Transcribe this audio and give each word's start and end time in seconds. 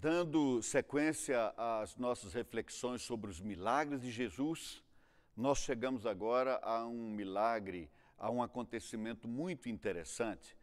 dando 0.00 0.62
sequência 0.62 1.52
às 1.56 1.96
nossas 1.96 2.32
reflexões 2.32 3.02
sobre 3.02 3.30
os 3.30 3.40
milagres 3.40 4.00
de 4.00 4.12
Jesus, 4.12 4.80
nós 5.36 5.58
chegamos 5.58 6.06
agora 6.06 6.60
a 6.62 6.86
um 6.86 7.10
milagre, 7.10 7.90
a 8.16 8.30
um 8.30 8.40
acontecimento 8.40 9.26
muito 9.26 9.68
interessante, 9.68 10.56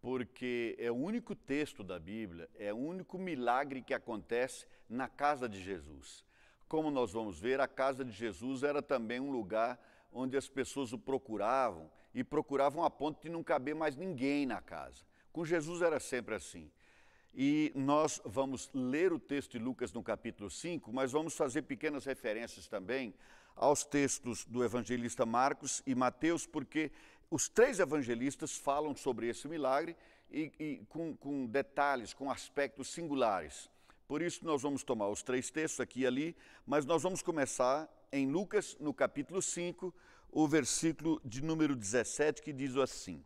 porque 0.00 0.76
é 0.78 0.88
o 0.88 0.94
único 0.94 1.34
texto 1.34 1.82
da 1.82 1.98
Bíblia, 1.98 2.48
é 2.54 2.72
o 2.72 2.76
único 2.76 3.18
milagre 3.18 3.82
que 3.82 3.92
acontece 3.92 4.66
na 4.88 5.08
casa 5.08 5.48
de 5.48 5.60
Jesus. 5.60 6.24
Como 6.68 6.88
nós 6.88 7.12
vamos 7.12 7.40
ver, 7.40 7.60
a 7.60 7.66
casa 7.66 8.04
de 8.04 8.12
Jesus 8.12 8.62
era 8.62 8.80
também 8.80 9.18
um 9.18 9.32
lugar 9.32 9.80
onde 10.12 10.36
as 10.36 10.48
pessoas 10.48 10.92
o 10.92 10.98
procuravam 10.98 11.90
e 12.14 12.22
procuravam 12.22 12.84
a 12.84 12.90
ponto 12.90 13.20
de 13.20 13.28
não 13.28 13.42
caber 13.42 13.74
mais 13.74 13.96
ninguém 13.96 14.46
na 14.46 14.60
casa. 14.60 15.04
Com 15.32 15.44
Jesus 15.44 15.82
era 15.82 15.98
sempre 15.98 16.36
assim. 16.36 16.70
E 17.38 17.70
nós 17.74 18.18
vamos 18.24 18.70
ler 18.72 19.12
o 19.12 19.18
texto 19.18 19.52
de 19.52 19.58
Lucas 19.58 19.92
no 19.92 20.02
capítulo 20.02 20.50
5, 20.50 20.90
mas 20.90 21.12
vamos 21.12 21.36
fazer 21.36 21.60
pequenas 21.62 22.06
referências 22.06 22.66
também 22.66 23.12
aos 23.54 23.84
textos 23.84 24.46
do 24.46 24.64
evangelista 24.64 25.26
Marcos 25.26 25.82
e 25.86 25.94
Mateus, 25.94 26.46
porque 26.46 26.90
os 27.30 27.46
três 27.46 27.78
evangelistas 27.78 28.56
falam 28.56 28.96
sobre 28.96 29.28
esse 29.28 29.46
milagre 29.46 29.94
e, 30.30 30.50
e 30.58 30.86
com, 30.88 31.14
com 31.14 31.44
detalhes, 31.44 32.14
com 32.14 32.30
aspectos 32.30 32.88
singulares. 32.88 33.68
Por 34.08 34.22
isso, 34.22 34.42
nós 34.42 34.62
vamos 34.62 34.82
tomar 34.82 35.08
os 35.08 35.22
três 35.22 35.50
textos 35.50 35.80
aqui 35.80 36.00
e 36.00 36.06
ali, 36.06 36.34
mas 36.64 36.86
nós 36.86 37.02
vamos 37.02 37.20
começar 37.20 37.86
em 38.10 38.30
Lucas, 38.30 38.78
no 38.80 38.94
capítulo 38.94 39.42
5, 39.42 39.94
o 40.30 40.48
versículo 40.48 41.20
de 41.22 41.44
número 41.44 41.76
17, 41.76 42.40
que 42.40 42.52
diz 42.52 42.74
assim: 42.78 43.22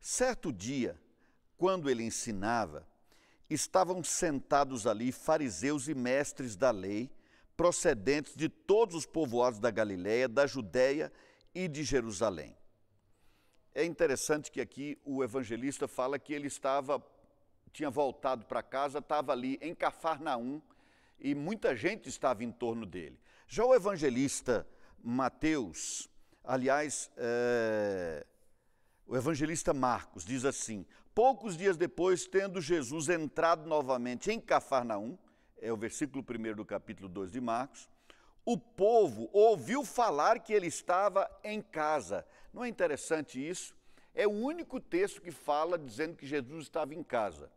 Certo 0.00 0.52
dia, 0.52 0.96
quando 1.56 1.90
ele 1.90 2.04
ensinava, 2.04 2.86
estavam 3.50 4.02
sentados 4.04 4.86
ali 4.86 5.10
fariseus 5.10 5.88
e 5.88 5.94
mestres 5.94 6.54
da 6.54 6.70
lei, 6.70 7.10
procedentes 7.56 8.34
de 8.34 8.48
todos 8.48 8.94
os 8.94 9.04
povoados 9.04 9.58
da 9.58 9.70
Galiléia, 9.70 10.28
da 10.28 10.46
Judéia 10.46 11.12
e 11.54 11.66
de 11.68 11.82
Jerusalém. 11.82 12.56
É 13.74 13.84
interessante 13.84 14.50
que 14.50 14.60
aqui 14.60 14.98
o 15.04 15.22
evangelista 15.22 15.86
fala 15.86 16.18
que 16.18 16.32
ele 16.32 16.46
estava, 16.46 17.04
tinha 17.72 17.90
voltado 17.90 18.46
para 18.46 18.62
casa, 18.62 18.98
estava 18.98 19.32
ali 19.32 19.58
em 19.60 19.74
Cafarnaum 19.74 20.62
e 21.18 21.34
muita 21.34 21.76
gente 21.76 22.08
estava 22.08 22.42
em 22.42 22.50
torno 22.50 22.86
dele. 22.86 23.18
Já 23.46 23.64
o 23.64 23.74
evangelista 23.74 24.66
Mateus, 25.02 26.08
aliás, 26.42 27.10
é, 27.16 28.26
o 29.06 29.16
evangelista 29.16 29.74
Marcos 29.74 30.24
diz 30.24 30.44
assim: 30.44 30.86
Poucos 31.14 31.56
dias 31.56 31.76
depois, 31.76 32.24
tendo 32.24 32.60
Jesus 32.60 33.08
entrado 33.08 33.66
novamente 33.66 34.30
em 34.30 34.40
Cafarnaum, 34.40 35.18
é 35.60 35.72
o 35.72 35.76
versículo 35.76 36.24
1 36.24 36.54
do 36.54 36.64
capítulo 36.64 37.08
2 37.08 37.32
de 37.32 37.40
Marcos, 37.40 37.88
o 38.44 38.56
povo 38.56 39.28
ouviu 39.32 39.84
falar 39.84 40.38
que 40.38 40.52
ele 40.52 40.68
estava 40.68 41.28
em 41.42 41.60
casa. 41.60 42.24
Não 42.54 42.64
é 42.64 42.68
interessante 42.68 43.44
isso? 43.44 43.74
É 44.14 44.26
o 44.26 44.30
único 44.30 44.78
texto 44.78 45.20
que 45.20 45.32
fala 45.32 45.76
dizendo 45.76 46.16
que 46.16 46.26
Jesus 46.26 46.62
estava 46.62 46.94
em 46.94 47.02
casa. 47.02 47.50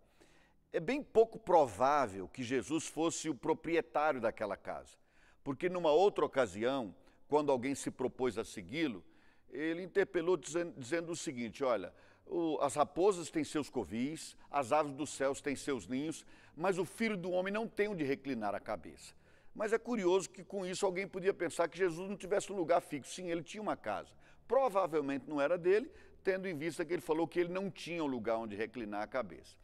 É 0.71 0.79
bem 0.79 1.03
pouco 1.03 1.37
provável 1.37 2.27
que 2.27 2.43
Jesus 2.43 2.87
fosse 2.87 3.29
o 3.29 3.35
proprietário 3.35 4.19
daquela 4.19 4.57
casa, 4.57 4.97
porque 5.43 5.69
numa 5.69 5.91
outra 5.91 6.25
ocasião, 6.25 6.95
quando 7.27 7.51
alguém 7.51 7.75
se 7.75 7.91
propôs 7.91 8.35
a 8.39 8.43
segui-lo, 8.43 9.03
ele 9.51 9.83
interpelou 9.83 10.35
dizendo, 10.35 10.73
dizendo 10.75 11.11
o 11.11 11.15
seguinte: 11.15 11.63
olha, 11.63 11.93
o, 12.25 12.57
as 12.61 12.75
raposas 12.75 13.29
têm 13.29 13.43
seus 13.43 13.69
covis, 13.69 14.35
as 14.49 14.71
aves 14.71 14.93
dos 14.93 15.11
céus 15.11 15.41
têm 15.41 15.55
seus 15.55 15.87
ninhos, 15.87 16.25
mas 16.55 16.77
o 16.77 16.85
filho 16.85 17.17
do 17.17 17.31
homem 17.31 17.53
não 17.53 17.67
tem 17.67 17.87
onde 17.87 18.03
reclinar 18.03 18.55
a 18.55 18.59
cabeça. 18.59 19.13
Mas 19.53 19.71
é 19.71 19.77
curioso 19.77 20.29
que 20.29 20.43
com 20.43 20.65
isso 20.65 20.85
alguém 20.85 21.07
podia 21.07 21.33
pensar 21.33 21.67
que 21.67 21.77
Jesus 21.77 22.09
não 22.09 22.17
tivesse 22.17 22.51
um 22.51 22.55
lugar 22.55 22.81
fixo. 22.81 23.13
Sim, 23.13 23.29
ele 23.29 23.43
tinha 23.43 23.61
uma 23.61 23.77
casa. 23.77 24.09
Provavelmente 24.47 25.29
não 25.29 25.39
era 25.39 25.57
dele, 25.57 25.91
tendo 26.23 26.47
em 26.47 26.57
vista 26.57 26.83
que 26.83 26.93
ele 26.93 27.01
falou 27.01 27.27
que 27.27 27.39
ele 27.39 27.53
não 27.53 27.69
tinha 27.69 28.03
um 28.03 28.07
lugar 28.07 28.37
onde 28.37 28.55
reclinar 28.55 29.03
a 29.03 29.07
cabeça. 29.07 29.55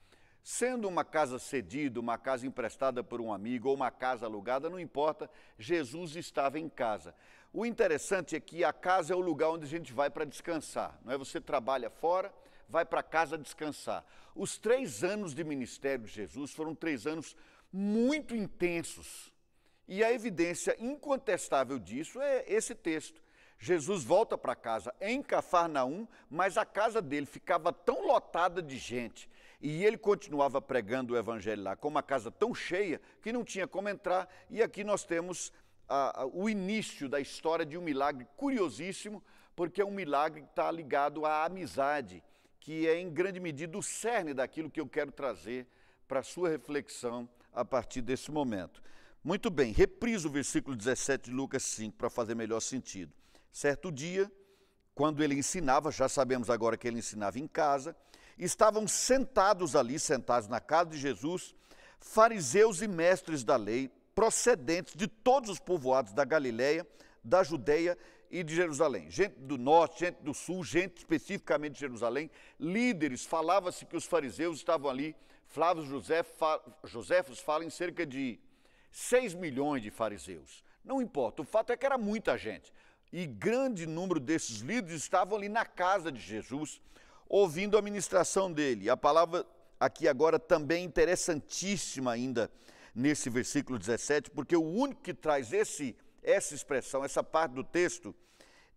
Sendo 0.44 0.88
uma 0.88 1.04
casa 1.04 1.38
cedida, 1.38 2.00
uma 2.00 2.18
casa 2.18 2.46
emprestada 2.46 3.04
por 3.04 3.20
um 3.20 3.34
amigo 3.34 3.70
ou 3.70 3.76
uma 3.76 3.92
casa 3.92 4.26
alugada, 4.26 4.70
não 4.70 4.80
importa, 4.80 5.30
Jesus 5.58 6.16
estava 6.16 6.60
em 6.60 6.70
casa. 6.70 7.14
O 7.52 7.66
interessante 7.66 8.36
é 8.36 8.40
que 8.40 8.64
a 8.64 8.72
casa 8.72 9.14
é 9.14 9.16
o 9.16 9.20
lugar 9.20 9.50
onde 9.50 9.66
a 9.66 9.70
gente 9.70 9.92
vai 9.92 10.10
para 10.10 10.24
descansar, 10.24 11.00
não 11.04 11.14
é? 11.14 11.18
Você 11.18 11.42
trabalha 11.42 11.90
fora, 11.90 12.32
vai 12.70 12.86
para 12.86 13.04
casa 13.04 13.38
descansar. 13.38 14.06
Os 14.36 14.58
três 14.58 15.04
anos 15.04 15.34
de 15.34 15.44
ministério 15.44 16.06
de 16.06 16.12
Jesus 16.12 16.54
foram 16.54 16.74
três 16.76 17.06
anos 17.08 17.36
muito 17.74 18.36
intensos. 18.36 19.34
E 19.88 20.04
a 20.04 20.14
evidência 20.14 20.76
incontestável 20.80 21.80
disso 21.80 22.22
é 22.22 22.46
esse 22.48 22.76
texto. 22.76 23.22
Jesus 23.58 24.04
volta 24.04 24.38
para 24.38 24.56
casa 24.56 24.94
em 25.02 25.22
Cafarnaum, 25.22 26.08
mas 26.30 26.58
a 26.58 26.66
casa 26.66 27.02
dele 27.02 27.26
ficava 27.26 27.74
tão 27.74 28.08
lotada 28.08 28.62
de 28.62 28.78
gente 28.78 29.30
e 29.60 29.84
ele 29.84 29.98
continuava 29.98 30.62
pregando 30.62 31.14
o 31.14 31.18
evangelho 31.18 31.64
lá, 31.64 31.76
com 31.76 31.90
uma 31.90 32.02
casa 32.02 32.32
tão 32.32 32.56
cheia 32.56 33.02
que 33.22 33.34
não 33.34 33.44
tinha 33.44 33.68
como 33.68 33.90
entrar. 33.90 34.30
E 34.50 34.64
aqui 34.64 34.84
nós 34.84 35.04
temos 35.04 35.52
o 36.32 36.50
início 36.50 37.10
da 37.10 37.20
história 37.20 37.66
de 37.66 37.78
um 37.78 37.82
milagre 37.82 38.26
curiosíssimo, 38.38 39.22
porque 39.56 39.82
é 39.82 39.86
um 39.86 39.92
milagre 39.92 40.42
que 40.42 40.48
está 40.48 40.72
ligado 40.72 41.26
à 41.26 41.44
amizade, 41.44 42.24
que 42.60 42.88
é 42.88 43.00
em 43.00 43.10
grande 43.10 43.40
medida 43.40 43.78
o 43.78 43.84
cerne 43.84 44.34
daquilo 44.34 44.70
que 44.70 44.80
eu 44.80 44.88
quero 44.88 45.12
trazer 45.12 45.68
para 46.08 46.20
a 46.20 46.24
sua 46.24 46.50
reflexão 46.50 47.30
a 47.54 47.64
partir 47.64 48.02
desse 48.02 48.32
momento. 48.32 48.82
Muito 49.24 49.50
bem, 49.50 49.72
repriso 49.72 50.28
o 50.28 50.32
versículo 50.32 50.76
17 50.76 51.30
de 51.30 51.36
Lucas 51.36 51.64
5 51.64 51.98
para 51.98 52.10
fazer 52.10 52.36
melhor 52.36 52.60
sentido. 52.60 53.12
Certo 53.52 53.92
dia, 53.92 54.32
quando 54.96 55.24
ele 55.24 55.36
ensinava, 55.36 55.92
já 55.92 56.08
sabemos 56.08 56.50
agora 56.50 56.78
que 56.78 56.88
ele 56.88 57.00
ensinava 57.00 57.40
em 57.40 57.48
casa, 57.48 57.96
estavam 58.38 58.88
sentados 58.88 59.76
ali, 59.76 60.00
sentados 60.00 60.48
na 60.48 60.60
casa 60.60 60.92
de 60.92 60.98
Jesus, 60.98 61.54
fariseus 62.00 62.82
e 62.82 62.88
mestres 62.88 63.44
da 63.44 63.56
lei, 63.56 63.92
procedentes 64.16 64.96
de 64.96 65.08
todos 65.08 65.50
os 65.50 65.60
povoados 65.60 66.14
da 66.14 66.24
Galiléia, 66.24 66.88
da 67.24 67.44
Judéia 67.44 67.98
e 68.30 68.44
de 68.44 68.56
Jerusalém. 68.56 69.10
Gente 69.10 69.36
do 69.40 69.58
norte, 69.58 70.02
gente 70.02 70.22
do 70.22 70.34
sul, 70.34 70.64
gente 70.64 70.98
especificamente 70.98 71.74
de 71.74 71.80
Jerusalém, 71.80 72.30
líderes, 72.60 73.26
falava-se 73.26 73.86
que 73.86 73.98
os 73.98 74.06
fariseus 74.06 74.58
estavam 74.58 74.90
ali. 74.90 75.16
Flávio 75.48 75.84
José, 75.84 76.24
Joséfos 76.84 77.40
fala 77.40 77.66
em 77.66 77.70
cerca 77.70 78.06
de 78.06 78.40
6 78.92 79.34
milhões 79.34 79.82
de 79.82 79.90
fariseus. 79.90 80.64
Não 80.84 81.02
importa, 81.02 81.42
o 81.42 81.46
fato 81.46 81.72
é 81.72 81.78
que 81.78 81.86
era 81.86 81.98
muita 81.98 82.38
gente. 82.38 82.72
E 83.12 83.26
grande 83.26 83.88
número 83.88 84.20
desses 84.20 84.58
líderes 84.58 85.02
estavam 85.02 85.38
ali 85.38 85.50
na 85.50 85.66
casa 85.66 86.12
de 86.12 86.20
Jesus, 86.20 86.80
ouvindo 87.28 87.78
a 87.78 87.82
ministração 87.82 88.52
dele. 88.52 88.90
A 88.90 88.96
palavra 88.96 89.46
aqui 89.80 90.08
agora 90.08 90.38
também 90.38 90.84
interessantíssima 90.84 92.12
ainda 92.12 92.52
nesse 92.94 93.30
versículo 93.30 93.80
17, 93.80 94.30
porque 94.32 94.56
o 94.56 94.64
único 94.64 95.02
que 95.02 95.14
traz 95.14 95.54
esse, 95.54 95.96
essa 96.24 96.54
expressão, 96.54 97.04
essa 97.04 97.24
parte 97.24 97.54
do 97.54 97.64
texto, 97.64 98.16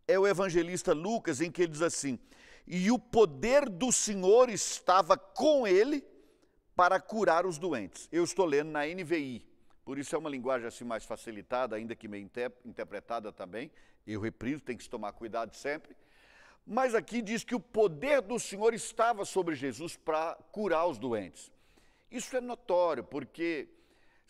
é 0.06 0.18
o 0.18 0.26
evangelista 0.26 0.92
Lucas, 0.92 1.40
em 1.40 1.50
que 1.50 1.62
ele 1.62 1.72
diz 1.72 1.82
assim: 1.82 2.18
E 2.66 2.90
o 2.90 2.98
poder 2.98 3.68
do 3.68 3.92
Senhor 3.92 4.50
estava 4.50 5.16
com 5.16 5.66
ele 5.66 6.04
para 6.74 7.00
curar 7.00 7.46
os 7.46 7.58
doentes. 7.58 8.08
Eu 8.10 8.24
estou 8.24 8.46
lendo 8.46 8.70
na 8.70 8.86
NVI, 8.86 9.46
por 9.84 9.98
isso 9.98 10.14
é 10.14 10.18
uma 10.18 10.30
linguagem 10.30 10.66
assim 10.66 10.84
mais 10.84 11.04
facilitada, 11.04 11.76
ainda 11.76 11.94
que 11.94 12.08
meio 12.08 12.28
interpretada 12.64 13.32
também. 13.32 13.70
Eu 14.06 14.20
repriso, 14.20 14.62
tem 14.62 14.76
que 14.76 14.82
se 14.82 14.90
tomar 14.90 15.12
cuidado 15.12 15.54
sempre. 15.54 15.96
Mas 16.66 16.94
aqui 16.94 17.20
diz 17.20 17.42
que 17.42 17.54
o 17.54 17.60
poder 17.60 18.20
do 18.20 18.38
Senhor 18.38 18.72
estava 18.72 19.24
sobre 19.24 19.54
Jesus 19.54 19.96
para 19.96 20.36
curar 20.52 20.86
os 20.86 20.98
doentes. 20.98 21.50
Isso 22.10 22.36
é 22.36 22.40
notório, 22.40 23.02
porque 23.02 23.68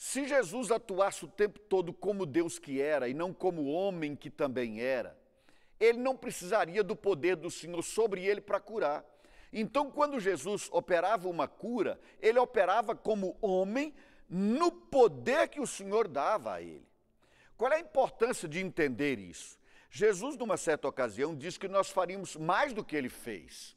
se 0.05 0.27
Jesus 0.27 0.73
atuasse 0.73 1.25
o 1.25 1.29
tempo 1.29 1.61
todo 1.61 1.93
como 1.93 2.27
Deus 2.27 2.59
que 2.59 2.81
era 2.83 3.09
e 3.09 3.15
não 3.15 3.33
como 3.33 3.71
homem 3.71 4.17
que 4.17 4.29
também 4.29 4.81
era, 4.81 5.17
ele 5.79 5.99
não 5.99 6.17
precisaria 6.17 6.83
do 6.83 6.97
poder 6.97 7.37
do 7.37 7.49
Senhor 7.49 7.81
sobre 7.85 8.27
ele 8.27 8.41
para 8.41 8.59
curar. 8.59 9.05
Então, 9.53 9.93
quando 9.93 10.19
Jesus 10.19 10.69
operava 10.73 11.29
uma 11.29 11.47
cura, 11.47 12.01
ele 12.21 12.37
operava 12.41 12.97
como 12.97 13.39
homem 13.41 13.95
no 14.29 14.73
poder 14.73 15.47
que 15.47 15.61
o 15.61 15.67
Senhor 15.69 16.09
dava 16.09 16.55
a 16.55 16.61
ele. 16.61 16.89
Qual 17.57 17.73
é 17.73 17.77
a 17.77 17.81
importância 17.81 18.49
de 18.49 18.59
entender 18.59 19.21
isso? 19.21 19.57
Jesus, 19.89 20.37
numa 20.37 20.57
certa 20.57 20.89
ocasião, 20.89 21.33
disse 21.33 21.61
que 21.61 21.69
nós 21.69 21.91
faríamos 21.91 22.35
mais 22.35 22.73
do 22.73 22.85
que 22.85 22.97
ele 22.97 23.09
fez. 23.09 23.77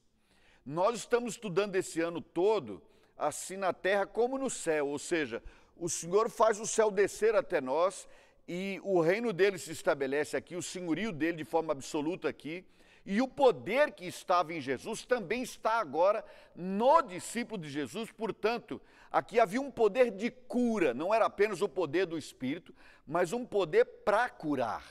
Nós 0.66 0.96
estamos 0.96 1.36
estudando 1.36 1.76
esse 1.76 2.02
ano 2.02 2.20
todo, 2.20 2.82
assim 3.16 3.58
na 3.58 3.72
terra 3.74 4.08
como 4.08 4.40
no 4.40 4.50
céu, 4.50 4.88
ou 4.88 4.98
seja, 4.98 5.44
o 5.78 5.90
Senhor 5.90 6.30
faz 6.30 6.60
o 6.60 6.66
céu 6.66 6.90
descer 6.90 7.36
até 7.36 7.60
nós 7.60 8.08
e 8.48 8.80
o 8.84 9.02
reino 9.02 9.34
dele 9.34 9.58
se 9.58 9.72
estabelece 9.72 10.38
aqui, 10.38 10.56
o 10.56 10.62
senhorio 10.62 11.12
dele 11.12 11.38
de 11.38 11.44
forma 11.44 11.74
absoluta 11.74 12.30
aqui. 12.30 12.66
E 13.06 13.22
o 13.22 13.28
poder 13.28 13.92
que 13.92 14.06
estava 14.06 14.52
em 14.54 14.60
Jesus 14.60 15.06
também 15.06 15.44
está 15.44 15.74
agora 15.74 16.26
no 16.56 17.02
discípulo 17.04 17.62
de 17.62 17.70
Jesus, 17.70 18.12
portanto, 18.12 18.82
aqui 19.12 19.40
havia 19.40 19.62
um 19.62 19.70
poder 19.70 20.10
de 20.10 20.32
cura, 20.32 20.92
não 20.92 21.14
era 21.14 21.26
apenas 21.26 21.62
o 21.62 21.70
poder 21.70 22.08
do 22.08 22.18
Espírito, 22.18 22.74
mas 23.06 23.32
um 23.32 23.46
poder 23.46 23.86
para 23.86 24.28
curar. 24.30 24.84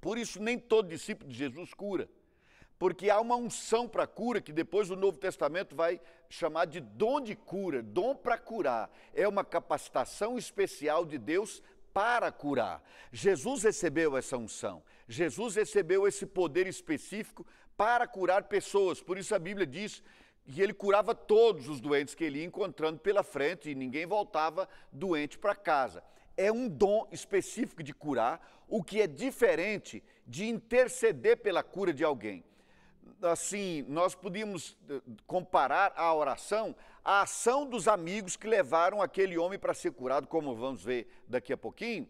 Por 0.00 0.18
isso, 0.18 0.42
nem 0.42 0.58
todo 0.58 0.88
discípulo 0.88 1.30
de 1.30 1.36
Jesus 1.36 1.72
cura, 1.72 2.08
porque 2.78 3.10
há 3.10 3.20
uma 3.20 3.36
unção 3.36 3.88
para 3.88 4.06
cura 4.06 4.40
que 4.40 4.52
depois 4.52 4.90
o 4.90 4.96
Novo 4.96 5.18
Testamento 5.18 5.74
vai 5.74 6.00
chamar 6.28 6.66
de 6.66 6.80
dom 6.80 7.20
de 7.20 7.34
cura, 7.36 7.82
dom 7.82 8.14
para 8.14 8.36
curar. 8.36 8.90
É 9.14 9.26
uma 9.28 9.44
capacitação 9.44 10.36
especial 10.36 11.04
de 11.04 11.18
Deus 11.18 11.62
para 11.92 12.32
curar. 12.32 12.82
Jesus 13.12 13.62
recebeu 13.62 14.16
essa 14.16 14.36
unção, 14.36 14.82
Jesus 15.08 15.54
recebeu 15.54 16.08
esse 16.08 16.26
poder 16.26 16.66
específico 16.66 17.46
para 17.76 18.06
curar 18.06 18.44
pessoas. 18.44 19.00
Por 19.00 19.16
isso 19.16 19.34
a 19.34 19.38
Bíblia 19.38 19.66
diz 19.66 20.02
que 20.44 20.60
ele 20.60 20.74
curava 20.74 21.14
todos 21.14 21.68
os 21.68 21.80
doentes 21.80 22.14
que 22.14 22.24
ele 22.24 22.40
ia 22.40 22.44
encontrando 22.44 22.98
pela 22.98 23.22
frente 23.22 23.70
e 23.70 23.74
ninguém 23.74 24.06
voltava 24.06 24.68
doente 24.92 25.38
para 25.38 25.54
casa. 25.54 26.02
É 26.36 26.50
um 26.50 26.68
dom 26.68 27.08
específico 27.12 27.82
de 27.82 27.94
curar, 27.94 28.64
o 28.68 28.82
que 28.82 29.00
é 29.00 29.06
diferente 29.06 30.02
de 30.26 30.46
interceder 30.46 31.38
pela 31.38 31.62
cura 31.62 31.92
de 31.92 32.02
alguém. 32.02 32.44
Assim, 33.22 33.84
nós 33.88 34.14
podíamos 34.14 34.76
eh, 34.88 35.00
comparar 35.26 35.92
a 35.96 36.12
oração 36.14 36.74
à 37.04 37.22
ação 37.22 37.66
dos 37.66 37.86
amigos 37.88 38.36
que 38.36 38.46
levaram 38.46 39.00
aquele 39.00 39.36
homem 39.38 39.58
para 39.58 39.74
ser 39.74 39.92
curado, 39.92 40.26
como 40.26 40.54
vamos 40.54 40.82
ver 40.82 41.08
daqui 41.26 41.52
a 41.52 41.56
pouquinho. 41.56 42.08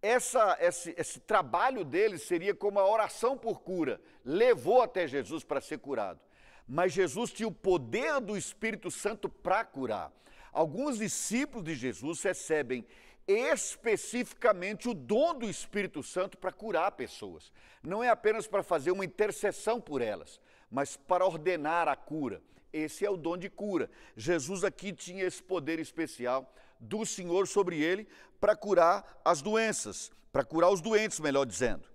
Essa, 0.00 0.56
esse, 0.60 0.94
esse 0.96 1.20
trabalho 1.20 1.84
deles 1.84 2.22
seria 2.22 2.54
como 2.54 2.78
a 2.78 2.88
oração 2.88 3.36
por 3.36 3.60
cura, 3.60 4.00
levou 4.24 4.82
até 4.82 5.06
Jesus 5.06 5.42
para 5.42 5.60
ser 5.60 5.78
curado. 5.78 6.20
Mas 6.66 6.92
Jesus 6.92 7.32
tinha 7.32 7.48
o 7.48 7.52
poder 7.52 8.20
do 8.20 8.36
Espírito 8.36 8.90
Santo 8.90 9.28
para 9.28 9.64
curar. 9.64 10.12
Alguns 10.52 10.98
discípulos 10.98 11.64
de 11.64 11.74
Jesus 11.74 12.22
recebem 12.22 12.86
especificamente 13.28 14.88
o 14.88 14.94
dom 14.94 15.34
do 15.34 15.50
Espírito 15.50 16.02
Santo 16.02 16.38
para 16.38 16.50
curar 16.50 16.92
pessoas. 16.92 17.52
Não 17.82 18.02
é 18.02 18.08
apenas 18.08 18.46
para 18.46 18.62
fazer 18.62 18.90
uma 18.90 19.04
intercessão 19.04 19.78
por 19.78 20.00
elas, 20.00 20.40
mas 20.70 20.96
para 20.96 21.26
ordenar 21.26 21.86
a 21.88 21.94
cura. 21.94 22.42
Esse 22.72 23.04
é 23.04 23.10
o 23.10 23.16
dom 23.18 23.36
de 23.36 23.50
cura. 23.50 23.90
Jesus 24.16 24.64
aqui 24.64 24.92
tinha 24.92 25.24
esse 25.24 25.42
poder 25.42 25.78
especial 25.78 26.50
do 26.80 27.04
Senhor 27.04 27.46
sobre 27.46 27.80
ele 27.80 28.08
para 28.40 28.56
curar 28.56 29.20
as 29.24 29.42
doenças, 29.42 30.10
para 30.32 30.44
curar 30.44 30.70
os 30.70 30.80
doentes, 30.80 31.20
melhor 31.20 31.44
dizendo. 31.44 31.88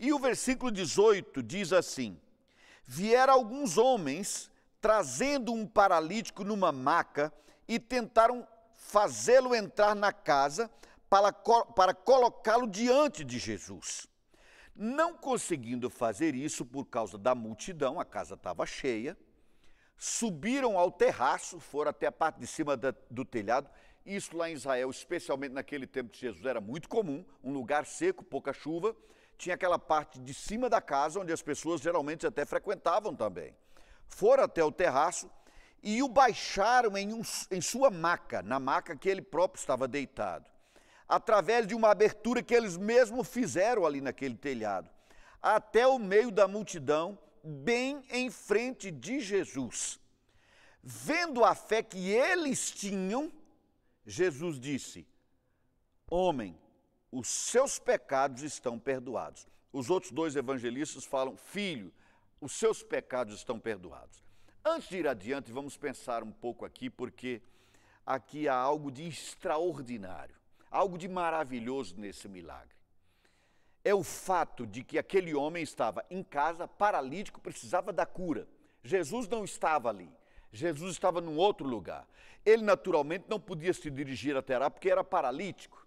E 0.00 0.12
o 0.12 0.18
versículo 0.18 0.70
18 0.70 1.42
diz 1.42 1.72
assim: 1.72 2.18
Vieram 2.84 3.34
alguns 3.34 3.76
homens 3.76 4.50
trazendo 4.80 5.52
um 5.52 5.66
paralítico 5.66 6.44
numa 6.44 6.72
maca 6.72 7.32
e 7.66 7.78
tentaram 7.78 8.46
fazê-lo 8.88 9.54
entrar 9.54 9.94
na 9.94 10.12
casa 10.12 10.70
para, 11.10 11.30
para 11.32 11.94
colocá-lo 11.94 12.66
diante 12.66 13.22
de 13.22 13.38
Jesus. 13.38 14.06
Não 14.74 15.14
conseguindo 15.14 15.90
fazer 15.90 16.34
isso 16.34 16.64
por 16.64 16.86
causa 16.86 17.18
da 17.18 17.34
multidão, 17.34 18.00
a 18.00 18.04
casa 18.04 18.34
estava 18.34 18.64
cheia, 18.64 19.16
subiram 19.96 20.78
ao 20.78 20.90
terraço, 20.90 21.60
foram 21.60 21.90
até 21.90 22.06
a 22.06 22.12
parte 22.12 22.40
de 22.40 22.46
cima 22.46 22.76
da, 22.76 22.94
do 23.10 23.24
telhado. 23.24 23.68
Isso 24.06 24.34
lá 24.36 24.48
em 24.48 24.54
Israel, 24.54 24.88
especialmente 24.88 25.52
naquele 25.52 25.86
tempo 25.86 26.10
de 26.10 26.20
Jesus, 26.20 26.44
era 26.46 26.60
muito 26.60 26.88
comum, 26.88 27.24
um 27.44 27.52
lugar 27.52 27.84
seco, 27.84 28.24
pouca 28.24 28.54
chuva. 28.54 28.96
Tinha 29.36 29.54
aquela 29.54 29.78
parte 29.78 30.18
de 30.18 30.32
cima 30.32 30.70
da 30.70 30.80
casa 30.80 31.20
onde 31.20 31.32
as 31.32 31.42
pessoas 31.42 31.80
geralmente 31.80 32.26
até 32.26 32.46
frequentavam 32.46 33.14
também. 33.14 33.54
Foram 34.06 34.44
até 34.44 34.64
o 34.64 34.72
terraço 34.72 35.30
e 35.82 36.02
o 36.02 36.08
baixaram 36.08 36.96
em, 36.96 37.12
um, 37.12 37.22
em 37.50 37.60
sua 37.60 37.90
maca, 37.90 38.42
na 38.42 38.58
maca 38.58 38.96
que 38.96 39.08
ele 39.08 39.22
próprio 39.22 39.60
estava 39.60 39.86
deitado, 39.86 40.50
através 41.08 41.66
de 41.66 41.74
uma 41.74 41.90
abertura 41.90 42.42
que 42.42 42.54
eles 42.54 42.76
mesmos 42.76 43.28
fizeram 43.28 43.86
ali 43.86 44.00
naquele 44.00 44.36
telhado, 44.36 44.90
até 45.40 45.86
o 45.86 45.98
meio 45.98 46.30
da 46.30 46.48
multidão, 46.48 47.18
bem 47.42 48.02
em 48.10 48.30
frente 48.30 48.90
de 48.90 49.20
Jesus. 49.20 50.00
Vendo 50.82 51.44
a 51.44 51.54
fé 51.54 51.82
que 51.82 52.10
eles 52.10 52.70
tinham, 52.70 53.32
Jesus 54.06 54.58
disse: 54.58 55.06
Homem, 56.10 56.58
os 57.10 57.28
seus 57.28 57.78
pecados 57.78 58.42
estão 58.42 58.78
perdoados. 58.78 59.46
Os 59.72 59.90
outros 59.90 60.12
dois 60.12 60.34
evangelistas 60.36 61.04
falam: 61.04 61.36
Filho, 61.36 61.92
os 62.40 62.52
seus 62.52 62.82
pecados 62.82 63.34
estão 63.34 63.58
perdoados. 63.58 64.27
Antes 64.64 64.88
de 64.88 64.98
ir 64.98 65.08
adiante, 65.08 65.52
vamos 65.52 65.76
pensar 65.76 66.22
um 66.22 66.32
pouco 66.32 66.64
aqui, 66.64 66.90
porque 66.90 67.40
aqui 68.04 68.48
há 68.48 68.54
algo 68.54 68.90
de 68.90 69.06
extraordinário, 69.06 70.34
algo 70.70 70.98
de 70.98 71.08
maravilhoso 71.08 71.94
nesse 71.96 72.28
milagre. 72.28 72.76
É 73.84 73.94
o 73.94 74.02
fato 74.02 74.66
de 74.66 74.82
que 74.82 74.98
aquele 74.98 75.34
homem 75.34 75.62
estava 75.62 76.04
em 76.10 76.22
casa, 76.22 76.66
paralítico, 76.66 77.40
precisava 77.40 77.92
da 77.92 78.04
cura. 78.04 78.46
Jesus 78.82 79.28
não 79.28 79.44
estava 79.44 79.88
ali. 79.88 80.10
Jesus 80.52 80.92
estava 80.92 81.20
num 81.20 81.36
outro 81.36 81.66
lugar. 81.66 82.06
Ele 82.44 82.62
naturalmente 82.62 83.26
não 83.28 83.38
podia 83.38 83.72
se 83.72 83.90
dirigir 83.90 84.36
até 84.36 84.58
lá 84.58 84.68
porque 84.68 84.90
era 84.90 85.04
paralítico. 85.04 85.86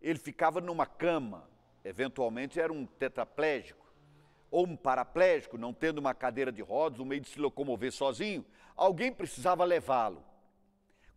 Ele 0.00 0.18
ficava 0.18 0.60
numa 0.60 0.86
cama, 0.86 1.48
eventualmente 1.84 2.58
era 2.58 2.72
um 2.72 2.86
tetraplégico 2.86 3.87
ou 4.50 4.66
um 4.66 4.76
paraplégico, 4.76 5.58
não 5.58 5.72
tendo 5.72 5.98
uma 5.98 6.14
cadeira 6.14 6.50
de 6.50 6.62
rodas, 6.62 7.00
um 7.00 7.04
meio 7.04 7.20
de 7.20 7.28
se 7.28 7.38
locomover 7.38 7.92
sozinho, 7.92 8.44
alguém 8.76 9.12
precisava 9.12 9.64
levá-lo. 9.64 10.24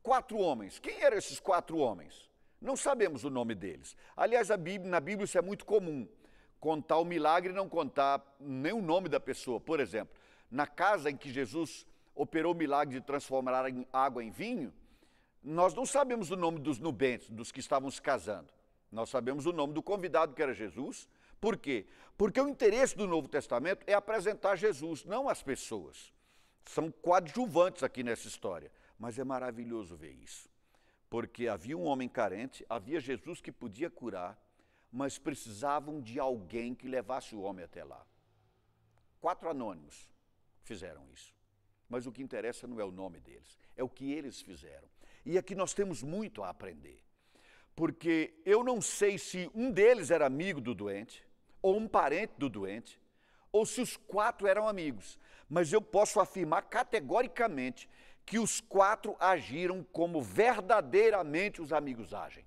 Quatro 0.04 0.38
homens. 0.38 0.80
Quem 0.80 1.02
eram 1.02 1.18
esses 1.18 1.40
quatro 1.40 1.78
homens? 1.78 2.30
Não 2.60 2.76
sabemos 2.76 3.24
o 3.24 3.30
nome 3.30 3.56
deles. 3.56 3.96
Aliás, 4.16 4.50
Bíblia, 4.50 4.90
na 4.90 5.00
Bíblia 5.00 5.26
isso 5.26 5.38
é 5.38 5.42
muito 5.42 5.66
comum. 5.66 6.08
Contar 6.60 6.98
o 6.98 7.06
milagre 7.06 7.52
e 7.52 7.56
não 7.56 7.68
contar 7.68 8.22
nem 8.40 8.74
o 8.74 8.82
nome 8.82 9.10
da 9.10 9.20
pessoa. 9.20 9.60
Por 9.60 9.80
exemplo, 9.80 10.16
na 10.50 10.68
casa 10.68 11.10
em 11.10 11.18
que 11.18 11.32
Jesus 11.32 11.88
operou 12.14 12.54
o 12.54 12.56
milagre 12.56 13.00
de 13.00 13.06
transformar 13.06 13.66
água 13.92 14.24
em 14.24 14.30
vinho, 14.30 14.72
nós 15.44 15.74
não 15.74 15.86
sabemos 15.86 16.30
o 16.30 16.36
nome 16.36 16.60
dos 16.60 16.78
nubentes, 16.78 17.30
dos 17.30 17.52
que 17.52 17.60
estavam 17.60 17.90
se 17.90 18.02
casando. 18.02 18.54
Nós 18.92 19.10
sabemos 19.10 19.46
o 19.46 19.54
nome 19.54 19.74
do 19.74 19.82
convidado, 19.82 20.36
que 20.36 20.44
era 20.44 20.54
Jesus, 20.54 21.08
por 21.42 21.58
quê? 21.58 21.88
Porque 22.16 22.40
o 22.40 22.48
interesse 22.48 22.96
do 22.96 23.08
Novo 23.08 23.28
Testamento 23.28 23.84
é 23.88 23.94
apresentar 23.94 24.56
Jesus, 24.56 25.04
não 25.04 25.28
as 25.28 25.42
pessoas. 25.42 26.14
São 26.64 26.92
coadjuvantes 26.92 27.82
aqui 27.82 28.04
nessa 28.04 28.28
história. 28.28 28.72
Mas 29.00 29.18
é 29.18 29.24
maravilhoso 29.24 29.98
ver 29.98 30.12
isso. 30.12 30.48
Porque 31.10 31.48
havia 31.48 31.76
um 31.76 31.86
homem 31.86 32.08
carente, 32.08 32.64
havia 32.70 33.00
Jesus 33.00 33.42
que 33.42 33.52
podia 33.52 33.90
curar, 33.90 34.40
mas 34.92 35.18
precisavam 35.18 36.00
de 36.00 36.20
alguém 36.20 36.76
que 36.76 36.88
levasse 36.88 37.34
o 37.34 37.42
homem 37.42 37.66
até 37.66 37.84
lá. 37.84 38.06
Quatro 39.20 39.50
anônimos 39.50 40.08
fizeram 40.62 41.04
isso. 41.12 41.34
Mas 41.90 42.06
o 42.06 42.12
que 42.12 42.22
interessa 42.22 42.68
não 42.68 42.80
é 42.80 42.86
o 42.86 42.92
nome 42.92 43.20
deles, 43.20 43.58
é 43.76 43.84
o 43.84 43.90
que 43.90 44.14
eles 44.14 44.40
fizeram. 44.40 44.88
E 45.26 45.36
aqui 45.36 45.56
nós 45.56 45.74
temos 45.74 46.04
muito 46.04 46.44
a 46.44 46.50
aprender. 46.50 47.04
Porque 47.76 48.40
eu 48.46 48.64
não 48.64 48.80
sei 48.80 49.18
se 49.18 49.50
um 49.56 49.72
deles 49.72 50.12
era 50.12 50.28
amigo 50.28 50.62
do 50.62 50.76
doente, 50.76 51.26
ou 51.62 51.78
um 51.78 51.88
parente 51.88 52.34
do 52.38 52.50
doente, 52.50 53.00
ou 53.52 53.66
se 53.66 53.82
os 53.82 53.98
quatro 53.98 54.48
eram 54.48 54.68
amigos. 54.68 55.20
Mas 55.50 55.72
eu 55.72 55.82
posso 55.82 56.20
afirmar 56.20 56.64
categoricamente 56.64 57.90
que 58.26 58.40
os 58.40 58.62
quatro 58.62 59.16
agiram 59.20 59.84
como 59.92 60.22
verdadeiramente 60.22 61.62
os 61.62 61.74
amigos 61.74 62.14
agem. 62.14 62.46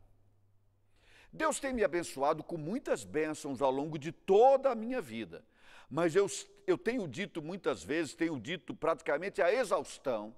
Deus 1.32 1.58
tem 1.58 1.72
me 1.72 1.82
abençoado 1.82 2.44
com 2.44 2.56
muitas 2.56 3.04
bênçãos 3.04 3.60
ao 3.60 3.70
longo 3.70 3.98
de 3.98 4.12
toda 4.12 4.70
a 4.70 4.74
minha 4.74 5.00
vida, 5.00 5.44
mas 5.90 6.14
eu, 6.14 6.26
eu 6.66 6.78
tenho 6.78 7.08
dito 7.08 7.42
muitas 7.42 7.82
vezes, 7.82 8.14
tenho 8.14 8.38
dito 8.38 8.72
praticamente 8.74 9.42
a 9.42 9.52
exaustão, 9.52 10.34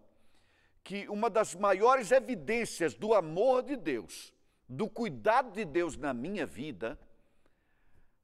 que 0.83 1.07
uma 1.09 1.29
das 1.29 1.55
maiores 1.55 2.13
evidências 2.13 2.95
do 2.95 3.13
amor 3.13 3.63
de 3.63 3.77
Deus, 3.77 4.33
do 4.69 4.89
cuidado 4.89 5.53
de 5.53 5.65
Deus 5.65 5.97
na 5.97 6.15
minha 6.15 6.47
vida, 6.47 6.99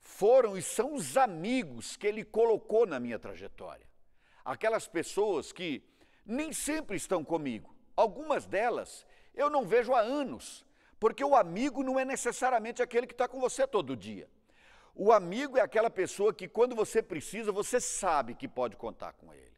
foram 0.03 0.57
e 0.57 0.63
são 0.63 0.95
os 0.95 1.17
amigos 1.17 1.97
que 1.97 2.07
ele 2.07 2.25
colocou 2.25 2.87
na 2.87 3.01
minha 3.01 3.19
trajetória. 3.19 3.87
Aquelas 4.45 4.87
pessoas 4.87 5.53
que 5.53 5.83
nem 6.27 6.53
sempre 6.53 6.97
estão 6.97 7.25
comigo. 7.25 7.75
Algumas 7.97 8.47
delas 8.47 9.07
eu 9.35 9.49
não 9.49 9.65
vejo 9.65 9.95
há 9.95 10.01
anos, 10.01 10.67
porque 11.01 11.25
o 11.25 11.35
amigo 11.35 11.83
não 11.83 11.99
é 11.99 12.05
necessariamente 12.05 12.83
aquele 12.83 13.07
que 13.07 13.15
está 13.15 13.27
com 13.27 13.41
você 13.41 13.67
todo 13.67 13.97
dia. 13.97 14.29
O 14.95 15.11
amigo 15.11 15.57
é 15.57 15.61
aquela 15.63 15.89
pessoa 15.89 16.35
que, 16.35 16.47
quando 16.47 16.77
você 16.77 17.03
precisa, 17.03 17.51
você 17.51 17.81
sabe 17.81 18.35
que 18.35 18.47
pode 18.47 18.77
contar 18.77 19.15
com 19.15 19.33
ele. 19.33 19.57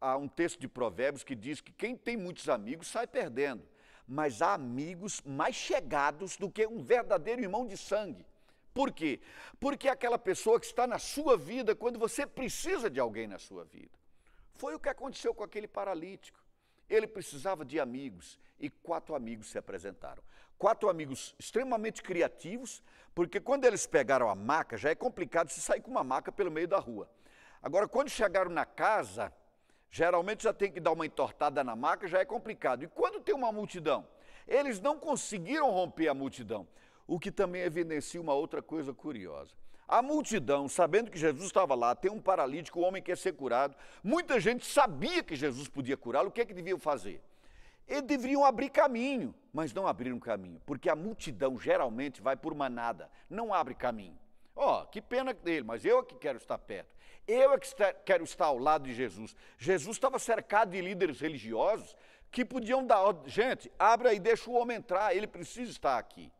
Há 0.00 0.16
um 0.16 0.28
texto 0.28 0.58
de 0.58 0.68
Provérbios 0.68 1.22
que 1.22 1.34
diz 1.34 1.60
que 1.60 1.72
quem 1.72 1.96
tem 1.96 2.16
muitos 2.16 2.48
amigos 2.48 2.88
sai 2.88 3.06
perdendo, 3.06 3.62
mas 4.06 4.40
há 4.40 4.54
amigos 4.54 5.20
mais 5.22 5.54
chegados 5.54 6.36
do 6.36 6.50
que 6.50 6.66
um 6.66 6.82
verdadeiro 6.82 7.42
irmão 7.42 7.66
de 7.66 7.76
sangue. 7.76 8.24
Por 8.78 8.92
quê? 8.92 9.18
Porque 9.58 9.88
é 9.88 9.90
aquela 9.90 10.16
pessoa 10.16 10.60
que 10.60 10.66
está 10.66 10.86
na 10.86 11.00
sua 11.00 11.36
vida 11.36 11.74
quando 11.74 11.98
você 11.98 12.24
precisa 12.24 12.88
de 12.88 13.00
alguém 13.00 13.26
na 13.26 13.36
sua 13.36 13.64
vida. 13.64 13.98
Foi 14.54 14.72
o 14.72 14.78
que 14.78 14.88
aconteceu 14.88 15.34
com 15.34 15.42
aquele 15.42 15.66
paralítico. 15.66 16.38
Ele 16.88 17.08
precisava 17.08 17.64
de 17.64 17.80
amigos 17.80 18.38
e 18.56 18.70
quatro 18.70 19.16
amigos 19.16 19.50
se 19.50 19.58
apresentaram. 19.58 20.22
Quatro 20.56 20.88
amigos 20.88 21.34
extremamente 21.40 22.04
criativos, 22.04 22.80
porque 23.16 23.40
quando 23.40 23.64
eles 23.64 23.84
pegaram 23.84 24.30
a 24.30 24.34
maca, 24.36 24.76
já 24.76 24.90
é 24.90 24.94
complicado 24.94 25.48
se 25.48 25.60
sair 25.60 25.80
com 25.80 25.90
uma 25.90 26.04
maca 26.04 26.30
pelo 26.30 26.52
meio 26.52 26.68
da 26.68 26.78
rua. 26.78 27.10
Agora, 27.60 27.88
quando 27.88 28.08
chegaram 28.08 28.48
na 28.48 28.64
casa, 28.64 29.32
geralmente 29.90 30.44
já 30.44 30.52
tem 30.52 30.70
que 30.70 30.78
dar 30.78 30.92
uma 30.92 31.04
entortada 31.04 31.64
na 31.64 31.74
maca, 31.74 32.06
já 32.06 32.20
é 32.20 32.24
complicado. 32.24 32.84
E 32.84 32.86
quando 32.86 33.20
tem 33.20 33.34
uma 33.34 33.50
multidão? 33.50 34.06
Eles 34.46 34.80
não 34.80 35.00
conseguiram 35.00 35.68
romper 35.68 36.06
a 36.06 36.14
multidão, 36.14 36.64
o 37.08 37.18
que 37.18 37.32
também 37.32 37.62
evidencia 37.62 38.20
uma 38.20 38.34
outra 38.34 38.60
coisa 38.60 38.92
curiosa. 38.92 39.50
A 39.88 40.02
multidão, 40.02 40.68
sabendo 40.68 41.10
que 41.10 41.18
Jesus 41.18 41.46
estava 41.46 41.74
lá, 41.74 41.94
tem 41.94 42.10
um 42.10 42.20
paralítico, 42.20 42.78
o 42.78 42.82
homem 42.82 43.02
quer 43.02 43.16
ser 43.16 43.32
curado. 43.32 43.74
Muita 44.04 44.38
gente 44.38 44.66
sabia 44.66 45.22
que 45.22 45.34
Jesus 45.34 45.66
podia 45.66 45.96
curá-lo. 45.96 46.28
O 46.28 46.30
que 46.30 46.42
é 46.42 46.44
que 46.44 46.52
deviam 46.52 46.78
fazer? 46.78 47.22
Eles 47.88 48.02
deveriam 48.02 48.44
abrir 48.44 48.68
caminho, 48.68 49.34
mas 49.50 49.72
não 49.72 49.86
abriram 49.86 50.20
caminho, 50.20 50.60
porque 50.66 50.90
a 50.90 50.94
multidão 50.94 51.58
geralmente 51.58 52.20
vai 52.20 52.36
por 52.36 52.54
manada, 52.54 53.10
não 53.30 53.54
abre 53.54 53.74
caminho. 53.74 54.18
Ó, 54.54 54.82
oh, 54.82 54.86
que 54.86 55.00
pena 55.00 55.32
dele, 55.32 55.64
mas 55.64 55.86
eu 55.86 56.00
é 56.00 56.02
que 56.02 56.16
quero 56.16 56.36
estar 56.36 56.58
perto. 56.58 56.94
Eu 57.26 57.54
é 57.54 57.58
que 57.58 57.74
quero 58.04 58.24
estar 58.24 58.46
ao 58.46 58.58
lado 58.58 58.84
de 58.84 58.92
Jesus. 58.92 59.34
Jesus 59.56 59.96
estava 59.96 60.18
cercado 60.18 60.72
de 60.72 60.82
líderes 60.82 61.18
religiosos 61.18 61.96
que 62.30 62.44
podiam 62.44 62.86
dar 62.86 63.00
ordem. 63.00 63.30
Gente, 63.30 63.72
abre 63.78 64.08
aí, 64.08 64.18
deixa 64.18 64.50
o 64.50 64.54
homem 64.54 64.76
entrar, 64.76 65.16
ele 65.16 65.26
precisa 65.26 65.70
estar 65.70 65.96
aqui 65.96 66.30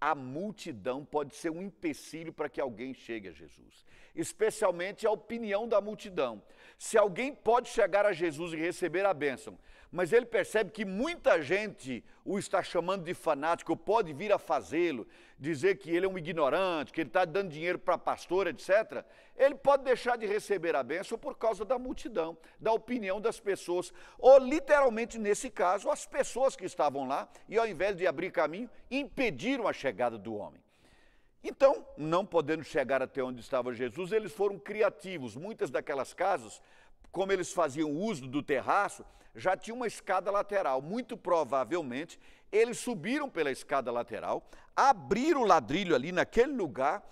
a 0.00 0.14
multidão 0.14 1.04
pode 1.04 1.34
ser 1.34 1.50
um 1.50 1.62
empecilho 1.62 2.32
para 2.32 2.48
que 2.48 2.60
alguém 2.60 2.94
chegue 2.94 3.28
a 3.28 3.32
Jesus, 3.32 3.84
especialmente 4.14 5.06
a 5.06 5.10
opinião 5.10 5.68
da 5.68 5.80
multidão. 5.80 6.42
Se 6.78 6.96
alguém 6.96 7.34
pode 7.34 7.68
chegar 7.68 8.06
a 8.06 8.12
Jesus 8.12 8.54
e 8.54 8.56
receber 8.56 9.04
a 9.04 9.12
bênção, 9.12 9.58
mas 9.90 10.12
ele 10.12 10.26
percebe 10.26 10.70
que 10.70 10.84
muita 10.84 11.42
gente 11.42 12.04
o 12.24 12.38
está 12.38 12.62
chamando 12.62 13.04
de 13.04 13.12
fanático, 13.12 13.76
pode 13.76 14.12
vir 14.12 14.32
a 14.32 14.38
fazê-lo, 14.38 15.06
dizer 15.38 15.78
que 15.78 15.90
ele 15.90 16.06
é 16.06 16.08
um 16.08 16.16
ignorante, 16.16 16.92
que 16.92 17.00
ele 17.00 17.08
está 17.08 17.24
dando 17.24 17.50
dinheiro 17.50 17.78
para 17.78 17.98
pastor, 17.98 18.46
etc., 18.46 19.04
ele 19.36 19.54
pode 19.54 19.84
deixar 19.84 20.16
de 20.16 20.26
receber 20.26 20.76
a 20.76 20.82
bênção 20.82 21.18
por 21.18 21.36
causa 21.36 21.64
da 21.64 21.78
multidão, 21.78 22.36
da 22.60 22.72
opinião 22.72 23.20
das 23.20 23.40
pessoas, 23.40 23.92
ou 24.18 24.38
literalmente 24.38 25.18
nesse 25.18 25.50
caso, 25.50 25.90
as 25.90 26.06
pessoas 26.06 26.54
que 26.54 26.66
estavam 26.66 27.08
lá 27.08 27.28
e 27.48 27.58
ao 27.58 27.66
invés 27.66 27.96
de 27.96 28.06
abrir 28.06 28.30
caminho, 28.30 28.70
impediram 28.90 29.66
a 29.66 29.72
chegada 29.72 30.18
do 30.18 30.34
homem. 30.34 30.62
Então, 31.42 31.86
não 31.96 32.24
podendo 32.24 32.62
chegar 32.62 33.02
até 33.02 33.22
onde 33.22 33.40
estava 33.40 33.72
Jesus, 33.72 34.12
eles 34.12 34.30
foram 34.30 34.58
criativos. 34.58 35.36
Muitas 35.36 35.70
daquelas 35.70 36.12
casas, 36.12 36.60
como 37.10 37.32
eles 37.32 37.52
faziam 37.52 37.90
uso 37.90 38.26
do 38.26 38.42
terraço, 38.42 39.04
já 39.34 39.56
tinha 39.56 39.74
uma 39.74 39.86
escada 39.86 40.30
lateral. 40.30 40.82
Muito 40.82 41.16
provavelmente, 41.16 42.18
eles 42.50 42.78
subiram 42.78 43.28
pela 43.28 43.50
escada 43.50 43.90
lateral, 43.90 44.48
abriram 44.74 45.42
o 45.42 45.46
ladrilho 45.46 45.94
ali 45.94 46.12
naquele 46.12 46.52
lugar 46.52 47.02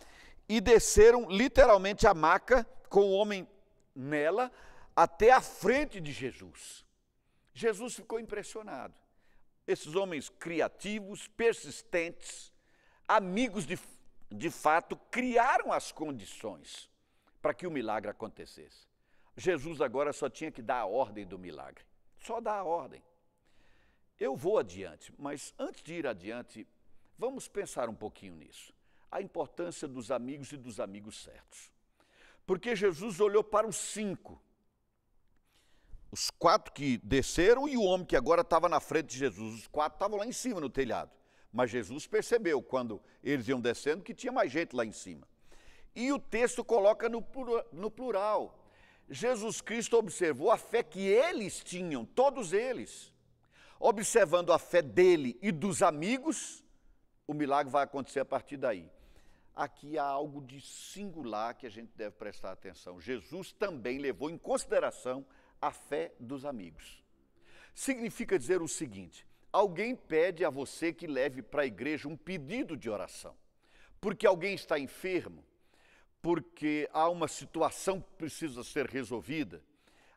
e 0.49 0.61
desceram 0.61 1.29
literalmente 1.29 2.07
a 2.07 2.15
maca 2.15 2.67
com 2.89 3.01
o 3.01 3.13
homem 3.13 3.47
nela 3.95 4.51
até 4.97 5.31
a 5.31 5.41
frente 5.41 6.01
de 6.01 6.13
Jesus. 6.13 6.85
Jesus 7.53 7.95
ficou 7.95 8.19
impressionado. 8.19 8.95
Esses 9.67 9.95
homens 9.95 10.29
criativos, 10.29 11.29
persistentes, 11.29 12.53
amigos 13.07 13.67
de, 13.67 13.79
de 14.31 14.51
fato, 14.51 14.97
criaram 15.11 15.73
as 15.73 15.93
condições 15.93 16.89
para 17.43 17.53
que 17.53 17.67
o 17.67 17.71
milagre 17.71 18.11
acontecesse. 18.11 18.89
Jesus 19.39 19.81
agora 19.81 20.13
só 20.13 20.29
tinha 20.29 20.51
que 20.51 20.61
dar 20.61 20.81
a 20.81 20.87
ordem 20.87 21.25
do 21.25 21.39
milagre. 21.39 21.85
Só 22.19 22.41
dar 22.41 22.55
a 22.55 22.65
ordem. 22.65 23.03
Eu 24.19 24.35
vou 24.35 24.59
adiante, 24.59 25.15
mas 25.17 25.55
antes 25.57 25.81
de 25.83 25.95
ir 25.95 26.07
adiante, 26.07 26.67
vamos 27.17 27.47
pensar 27.47 27.89
um 27.89 27.95
pouquinho 27.95 28.35
nisso. 28.35 28.75
A 29.11 29.23
importância 29.23 29.87
dos 29.87 30.11
amigos 30.11 30.51
e 30.51 30.57
dos 30.57 30.81
amigos 30.81 31.23
certos. 31.23 31.71
Porque 32.45 32.75
Jesus 32.75 33.21
olhou 33.21 33.45
para 33.45 33.67
os 33.67 33.77
cinco, 33.77 34.43
os 36.11 36.31
quatro 36.31 36.73
que 36.73 36.99
desceram 36.99 37.69
e 37.69 37.77
o 37.77 37.83
homem 37.83 38.07
que 38.07 38.17
agora 38.17 38.41
estava 38.41 38.69
na 38.69 38.81
frente 38.81 39.11
de 39.11 39.19
Jesus. 39.19 39.55
Os 39.55 39.67
quatro 39.69 39.97
estavam 39.97 40.19
lá 40.19 40.27
em 40.27 40.33
cima 40.33 40.61
no 40.61 40.69
telhado. 40.69 41.13
Mas 41.53 41.71
Jesus 41.71 42.09
percebeu, 42.09 42.61
quando 42.61 43.01
eles 43.23 43.47
iam 43.47 43.61
descendo, 43.61 44.03
que 44.03 44.15
tinha 44.15 44.33
mais 44.33 44.51
gente 44.51 44.75
lá 44.75 44.85
em 44.85 44.93
cima. 44.93 45.29
E 45.95 46.11
o 46.13 46.19
texto 46.19 46.65
coloca 46.65 47.09
no, 47.09 47.23
plural. 47.91 48.58
Jesus 49.11 49.61
Cristo 49.61 49.97
observou 49.97 50.51
a 50.51 50.59
fé 50.59 50.83
que 50.83 51.01
eles 51.01 51.63
tinham, 51.63 52.05
todos 52.05 52.53
eles. 52.53 53.13
Observando 53.81 54.53
a 54.53 54.59
fé 54.59 54.83
dele 54.83 55.39
e 55.41 55.51
dos 55.51 55.83
amigos, 55.83 56.65
o 57.27 57.33
milagre 57.33 57.71
vai 57.71 57.85
acontecer 57.85 58.21
a 58.21 58.25
partir 58.25 58.57
daí. 58.57 58.91
Aqui 59.55 59.99
há 59.99 60.05
algo 60.05 60.41
de 60.41 60.61
singular 60.61 61.55
que 61.55 61.67
a 61.67 61.71
gente 61.71 61.91
deve 61.97 62.17
prestar 62.17 62.53
atenção. 62.53 63.01
Jesus 63.01 63.53
também 63.53 63.99
levou 63.99 64.31
em 64.31 64.39
consideração 64.39 65.25
a 65.61 65.73
fé 65.73 66.13
dos 66.21 66.45
amigos. 66.45 67.03
Significa 67.75 68.39
dizer 68.39 68.61
o 68.61 68.69
seguinte: 68.69 69.27
alguém 69.53 69.95
pede 69.97 70.45
a 70.45 70.51
você 70.51 70.93
que 70.93 71.07
leve 71.07 71.43
para 71.43 71.63
a 71.63 71.67
igreja 71.67 72.09
um 72.09 72.17
pedido 72.17 72.77
de 72.77 72.91
oração, 72.91 73.37
porque 74.01 74.27
alguém 74.27 74.55
está 74.55 74.79
enfermo, 74.79 75.45
porque 76.21 76.89
há 76.93 77.09
uma 77.09 77.29
situação 77.29 78.01
que 78.01 78.13
precisa 78.17 78.65
ser 78.65 78.87
resolvida. 78.87 79.63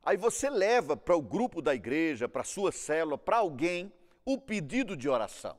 Aí 0.03 0.17
você 0.17 0.49
leva 0.49 0.97
para 0.97 1.15
o 1.15 1.21
grupo 1.21 1.61
da 1.61 1.75
igreja, 1.75 2.27
para 2.27 2.41
a 2.41 2.45
sua 2.45 2.71
célula, 2.71 3.17
para 3.17 3.37
alguém, 3.37 3.91
o 4.25 4.37
pedido 4.37 4.97
de 4.97 5.07
oração. 5.07 5.57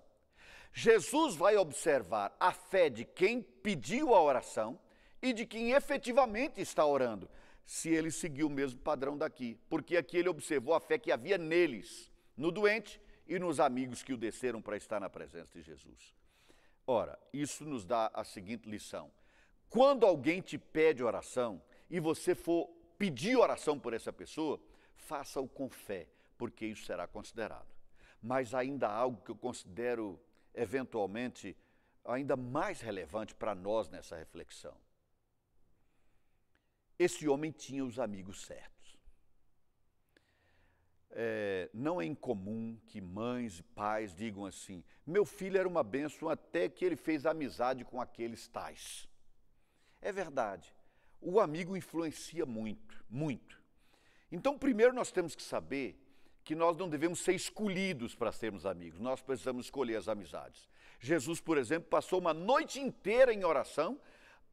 Jesus 0.72 1.36
vai 1.36 1.56
observar 1.56 2.34
a 2.40 2.52
fé 2.52 2.88
de 2.88 3.04
quem 3.04 3.42
pediu 3.42 4.14
a 4.14 4.22
oração 4.22 4.78
e 5.20 5.32
de 5.32 5.46
quem 5.46 5.72
efetivamente 5.72 6.60
está 6.60 6.84
orando, 6.84 7.30
se 7.64 7.90
ele 7.90 8.10
seguiu 8.10 8.48
o 8.48 8.50
mesmo 8.50 8.80
padrão 8.80 9.16
daqui, 9.16 9.56
porque 9.68 9.96
aqui 9.96 10.16
ele 10.16 10.28
observou 10.28 10.74
a 10.74 10.80
fé 10.80 10.98
que 10.98 11.12
havia 11.12 11.38
neles, 11.38 12.10
no 12.36 12.50
doente 12.50 13.00
e 13.28 13.38
nos 13.38 13.60
amigos 13.60 14.02
que 14.02 14.12
o 14.12 14.16
desceram 14.16 14.60
para 14.60 14.76
estar 14.76 14.98
na 14.98 15.08
presença 15.08 15.56
de 15.56 15.62
Jesus. 15.62 16.14
Ora, 16.86 17.18
isso 17.32 17.64
nos 17.64 17.84
dá 17.84 18.10
a 18.12 18.24
seguinte 18.24 18.68
lição: 18.68 19.10
quando 19.72 20.04
alguém 20.04 20.42
te 20.42 20.58
pede 20.58 21.02
oração 21.02 21.62
e 21.88 21.98
você 21.98 22.34
for 22.34 22.68
pedir 22.98 23.36
oração 23.38 23.80
por 23.80 23.94
essa 23.94 24.12
pessoa, 24.12 24.60
faça-o 24.94 25.48
com 25.48 25.70
fé, 25.70 26.06
porque 26.36 26.66
isso 26.66 26.84
será 26.84 27.06
considerado. 27.06 27.66
Mas 28.20 28.52
ainda 28.52 28.86
há 28.86 28.94
algo 28.94 29.22
que 29.24 29.30
eu 29.30 29.34
considero 29.34 30.20
eventualmente 30.54 31.56
ainda 32.04 32.36
mais 32.36 32.82
relevante 32.82 33.34
para 33.34 33.54
nós 33.54 33.88
nessa 33.88 34.14
reflexão. 34.14 34.76
Esse 36.98 37.26
homem 37.26 37.50
tinha 37.50 37.82
os 37.82 37.98
amigos 37.98 38.42
certos. 38.42 38.98
É, 41.12 41.70
não 41.72 41.98
é 41.98 42.04
incomum 42.04 42.78
que 42.86 43.00
mães 43.00 43.60
e 43.60 43.62
pais 43.62 44.14
digam 44.14 44.44
assim: 44.44 44.84
meu 45.06 45.24
filho 45.24 45.58
era 45.58 45.66
uma 45.66 45.82
bênção 45.82 46.28
até 46.28 46.68
que 46.68 46.84
ele 46.84 46.96
fez 46.96 47.24
amizade 47.24 47.86
com 47.86 48.02
aqueles 48.02 48.46
tais. 48.48 49.10
É 50.02 50.10
verdade. 50.10 50.74
O 51.20 51.38
amigo 51.38 51.76
influencia 51.76 52.44
muito, 52.44 53.02
muito. 53.08 53.62
Então, 54.30 54.58
primeiro 54.58 54.92
nós 54.92 55.12
temos 55.12 55.34
que 55.36 55.42
saber 55.42 55.96
que 56.44 56.56
nós 56.56 56.76
não 56.76 56.88
devemos 56.88 57.20
ser 57.20 57.34
escolhidos 57.34 58.14
para 58.16 58.32
sermos 58.32 58.66
amigos, 58.66 58.98
nós 58.98 59.22
precisamos 59.22 59.66
escolher 59.66 59.96
as 59.96 60.08
amizades. 60.08 60.68
Jesus, 60.98 61.40
por 61.40 61.56
exemplo, 61.56 61.88
passou 61.88 62.18
uma 62.18 62.34
noite 62.34 62.80
inteira 62.80 63.32
em 63.32 63.44
oração 63.44 64.00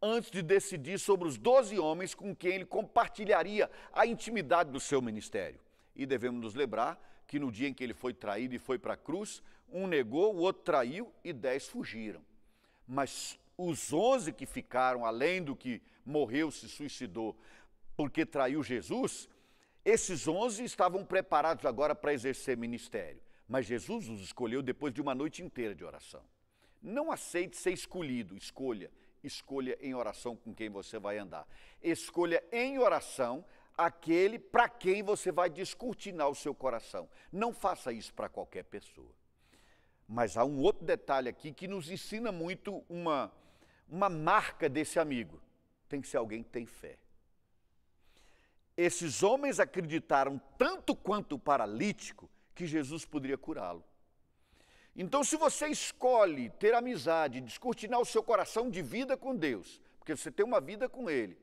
antes 0.02 0.30
de 0.30 0.42
decidir 0.42 1.00
sobre 1.00 1.28
os 1.28 1.38
doze 1.38 1.80
homens 1.80 2.14
com 2.14 2.36
quem 2.36 2.54
ele 2.54 2.66
compartilharia 2.66 3.70
a 3.92 4.06
intimidade 4.06 4.72
do 4.72 4.80
seu 4.80 5.02
ministério. 5.02 5.60
E 5.96 6.06
devemos 6.06 6.42
nos 6.42 6.54
lembrar 6.54 7.00
que 7.28 7.40
no 7.40 7.52
dia 7.52 7.68
em 7.68 7.74
que 7.74 7.84
ele 7.84 7.94
foi 7.94 8.14
traído 8.14 8.56
e 8.56 8.60
foi 8.60 8.78
para 8.78 8.94
a 8.94 8.98
cruz, 8.98 9.42
um 9.72 9.88
negou, 9.88 10.36
o 10.36 10.40
outro 10.40 10.64
traiu 10.64 11.12
e 11.24 11.34
dez 11.34 11.68
fugiram. 11.68 12.22
Mas 12.88 13.39
os 13.62 13.92
onze 13.92 14.32
que 14.32 14.46
ficaram, 14.46 15.06
além 15.06 15.44
do 15.44 15.54
que 15.54 15.82
morreu, 16.06 16.50
se 16.50 16.70
suicidou 16.70 17.38
porque 17.94 18.26
traiu 18.26 18.64
Jesus, 18.64 19.28
esses 19.84 20.26
onze 20.30 20.64
estavam 20.64 21.06
preparados 21.06 21.66
agora 21.66 21.94
para 21.94 22.14
exercer 22.14 22.56
ministério. 22.56 23.22
Mas 23.46 23.66
Jesus 23.66 24.08
os 24.08 24.22
escolheu 24.22 24.62
depois 24.62 24.94
de 24.94 25.02
uma 25.02 25.14
noite 25.14 25.44
inteira 25.44 25.76
de 25.76 25.84
oração. 25.84 26.24
Não 26.82 27.12
aceite 27.12 27.58
ser 27.58 27.72
escolhido, 27.72 28.38
escolha. 28.38 28.90
Escolha 29.22 29.78
em 29.82 29.94
oração 29.94 30.38
com 30.38 30.54
quem 30.54 30.70
você 30.70 30.98
vai 30.98 31.18
andar. 31.18 31.46
Escolha 31.82 32.42
em 32.54 32.80
oração 32.80 33.44
aquele 33.78 34.40
para 34.40 34.70
quem 34.70 35.04
você 35.04 35.34
vai 35.34 35.50
descortinar 35.50 36.30
o 36.30 36.36
seu 36.36 36.56
coração. 36.56 37.10
Não 37.30 37.54
faça 37.54 37.92
isso 37.92 38.14
para 38.14 38.30
qualquer 38.30 38.64
pessoa. 38.64 39.12
Mas 40.08 40.38
há 40.38 40.46
um 40.46 40.60
outro 40.62 40.86
detalhe 40.86 41.28
aqui 41.28 41.52
que 41.52 41.68
nos 41.68 41.90
ensina 41.90 42.32
muito 42.32 42.84
uma, 42.88 43.32
uma 43.90 44.10
marca 44.10 44.70
desse 44.70 45.00
amigo? 45.00 45.42
Tem 45.88 46.00
que 46.00 46.08
ser 46.08 46.18
alguém 46.18 46.44
que 46.44 46.50
tem 46.50 46.66
fé. 46.66 46.98
Esses 48.78 49.24
homens 49.24 49.60
acreditaram 49.60 50.40
tanto 50.58 50.96
quanto 50.96 51.36
o 51.36 51.40
paralítico 51.40 52.30
que 52.56 52.66
Jesus 52.66 53.06
poderia 53.06 53.38
curá-lo. 53.38 53.84
Então, 54.96 55.24
se 55.24 55.36
você 55.36 55.68
escolhe 55.68 56.50
ter 56.52 56.74
amizade, 56.74 57.42
descortinar 57.42 58.00
o 58.00 58.06
seu 58.06 58.24
coração 58.24 58.70
de 58.70 58.82
vida 58.82 59.16
com 59.16 59.36
Deus, 59.36 59.82
porque 59.98 60.16
você 60.16 60.32
tem 60.32 60.46
uma 60.46 60.60
vida 60.60 60.90
com 60.90 61.10
Ele, 61.10 61.38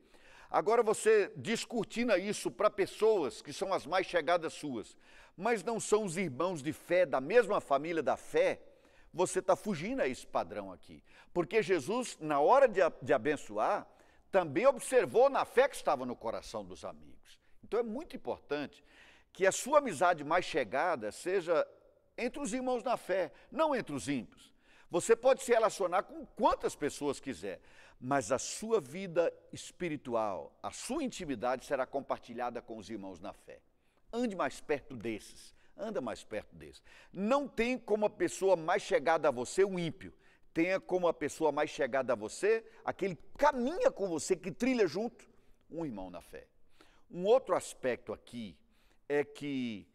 agora 0.50 0.83
você 0.83 1.33
descortina 1.37 2.19
isso 2.19 2.50
para 2.50 2.71
pessoas 2.71 3.41
que 3.41 3.53
são 3.53 3.73
as 3.73 3.87
mais 3.87 4.07
chegadas 4.07 4.53
suas, 4.53 4.97
mas 5.37 5.62
não 5.62 5.79
são 5.79 6.05
os 6.05 6.17
irmãos 6.17 6.62
de 6.62 6.73
fé 6.73 7.07
da 7.07 7.21
mesma 7.21 7.61
família 7.61 8.03
da 8.03 8.17
fé, 8.17 8.61
você 9.16 9.38
está 9.38 9.56
fugindo 9.56 10.02
a 10.02 10.06
esse 10.06 10.26
padrão 10.26 10.70
aqui. 10.70 11.02
Porque 11.32 11.62
Jesus, 11.62 12.18
na 12.20 12.38
hora 12.38 12.68
de, 12.68 12.80
de 13.00 13.14
abençoar, 13.14 13.88
também 14.30 14.66
observou 14.66 15.30
na 15.30 15.46
fé 15.46 15.66
que 15.66 15.75
estava 15.75 16.04
no 16.04 16.14
coração 16.14 16.62
dos 16.62 16.85
amigos. 16.85 17.40
Então 17.64 17.80
é 17.80 17.82
muito 17.82 18.14
importante 18.14 18.85
que 19.32 19.46
a 19.46 19.52
sua 19.52 19.78
amizade 19.78 20.23
mais 20.23 20.44
chegada 20.44 21.11
seja 21.11 21.66
entre 22.16 22.40
os 22.40 22.52
irmãos 22.52 22.82
na 22.85 22.99
fé, 22.99 23.32
não 23.50 23.75
entre 23.75 23.94
os 23.94 24.06
ímpios. 24.06 24.52
Você 24.90 25.16
pode 25.16 25.42
se 25.42 25.50
relacionar 25.50 26.02
com 26.02 26.26
quantas 26.26 26.76
pessoas 26.76 27.18
quiser, 27.18 27.61
mas 27.99 28.30
a 28.30 28.38
sua 28.38 28.82
vida 28.82 29.32
espiritual, 29.50 30.54
a 30.62 30.70
sua 30.70 31.02
intimidade 31.02 31.64
será 31.64 31.87
compartilhada 31.87 32.61
com 32.61 32.76
os 32.76 32.90
irmãos 32.90 33.18
na 33.18 33.32
fé. 33.32 33.61
Ande 34.12 34.37
mais 34.37 34.61
perto 34.61 34.94
desses, 34.94 35.56
anda 35.76 36.00
mais 36.00 36.25
perto 36.25 36.54
desses. 36.54 36.83
Não 37.12 37.47
tem 37.47 37.78
como 37.78 38.06
a 38.06 38.11
pessoa 38.11 38.56
mais 38.56 38.83
chegada 38.83 39.28
a 39.28 39.30
você 39.30 39.64
um 39.64 39.78
ímpio. 39.78 40.12
Tenha 40.52 40.80
como 40.80 41.06
a 41.06 41.12
pessoa 41.12 41.52
mais 41.52 41.71
chegada 41.71 42.14
a 42.14 42.16
você 42.16 42.64
aquele 42.85 43.14
que 43.14 43.28
caminha 43.37 43.90
com 43.90 44.09
você, 44.09 44.35
que 44.35 44.50
trilha 44.50 44.87
junto, 44.87 45.28
um 45.71 45.85
irmão 45.85 46.11
na 46.11 46.23
fé. 46.23 46.47
Um 47.11 47.26
outro 47.26 47.54
aspecto 47.54 48.12
aqui 48.12 48.56
é 49.09 49.23
que, 49.23 49.87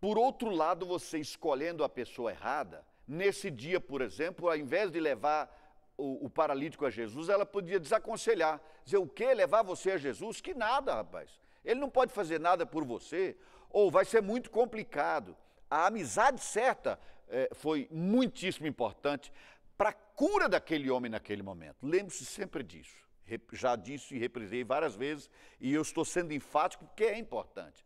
por 0.00 0.16
outro 0.16 0.50
lado, 0.50 0.86
você 0.86 1.18
escolhendo 1.18 1.82
a 1.82 1.88
pessoa 1.88 2.30
errada, 2.30 2.86
nesse 3.06 3.50
dia, 3.50 3.80
por 3.80 4.00
exemplo, 4.00 4.48
ao 4.48 4.56
invés 4.56 4.90
de 4.90 5.00
levar 5.00 5.62
o, 5.96 6.26
o, 6.26 6.30
paralítico 6.30 6.86
a 6.86 6.90
Jesus, 6.90 7.28
ela 7.28 7.46
podia 7.46 7.78
desaconselhar, 7.78 8.60
dizer 8.84 8.98
o 8.98 9.06
quê? 9.06 9.32
Levar 9.34 9.62
você 9.62 9.92
a 9.92 9.96
Jesus? 9.96 10.40
Que 10.40 10.54
nada, 10.54 10.94
rapaz. 10.94 11.30
Ele 11.64 11.80
não 11.80 11.88
pode 11.88 12.12
fazer 12.12 12.38
nada 12.40 12.66
por 12.66 12.84
você, 12.84 13.36
ou 13.74 13.90
vai 13.90 14.04
ser 14.04 14.22
muito 14.22 14.52
complicado. 14.52 15.36
A 15.68 15.86
amizade 15.86 16.40
certa 16.40 16.96
é, 17.28 17.50
foi 17.52 17.88
muitíssimo 17.90 18.68
importante 18.68 19.32
para 19.76 19.88
a 19.88 19.92
cura 19.92 20.48
daquele 20.48 20.88
homem 20.88 21.10
naquele 21.10 21.42
momento. 21.42 21.84
Lembre-se 21.84 22.24
sempre 22.24 22.62
disso. 22.62 23.04
Já 23.52 23.74
disse 23.74 24.14
e 24.14 24.18
reprisei 24.18 24.62
várias 24.62 24.94
vezes, 24.94 25.28
e 25.60 25.74
eu 25.74 25.82
estou 25.82 26.04
sendo 26.04 26.32
enfático 26.32 26.84
porque 26.84 27.02
é 27.02 27.18
importante. 27.18 27.84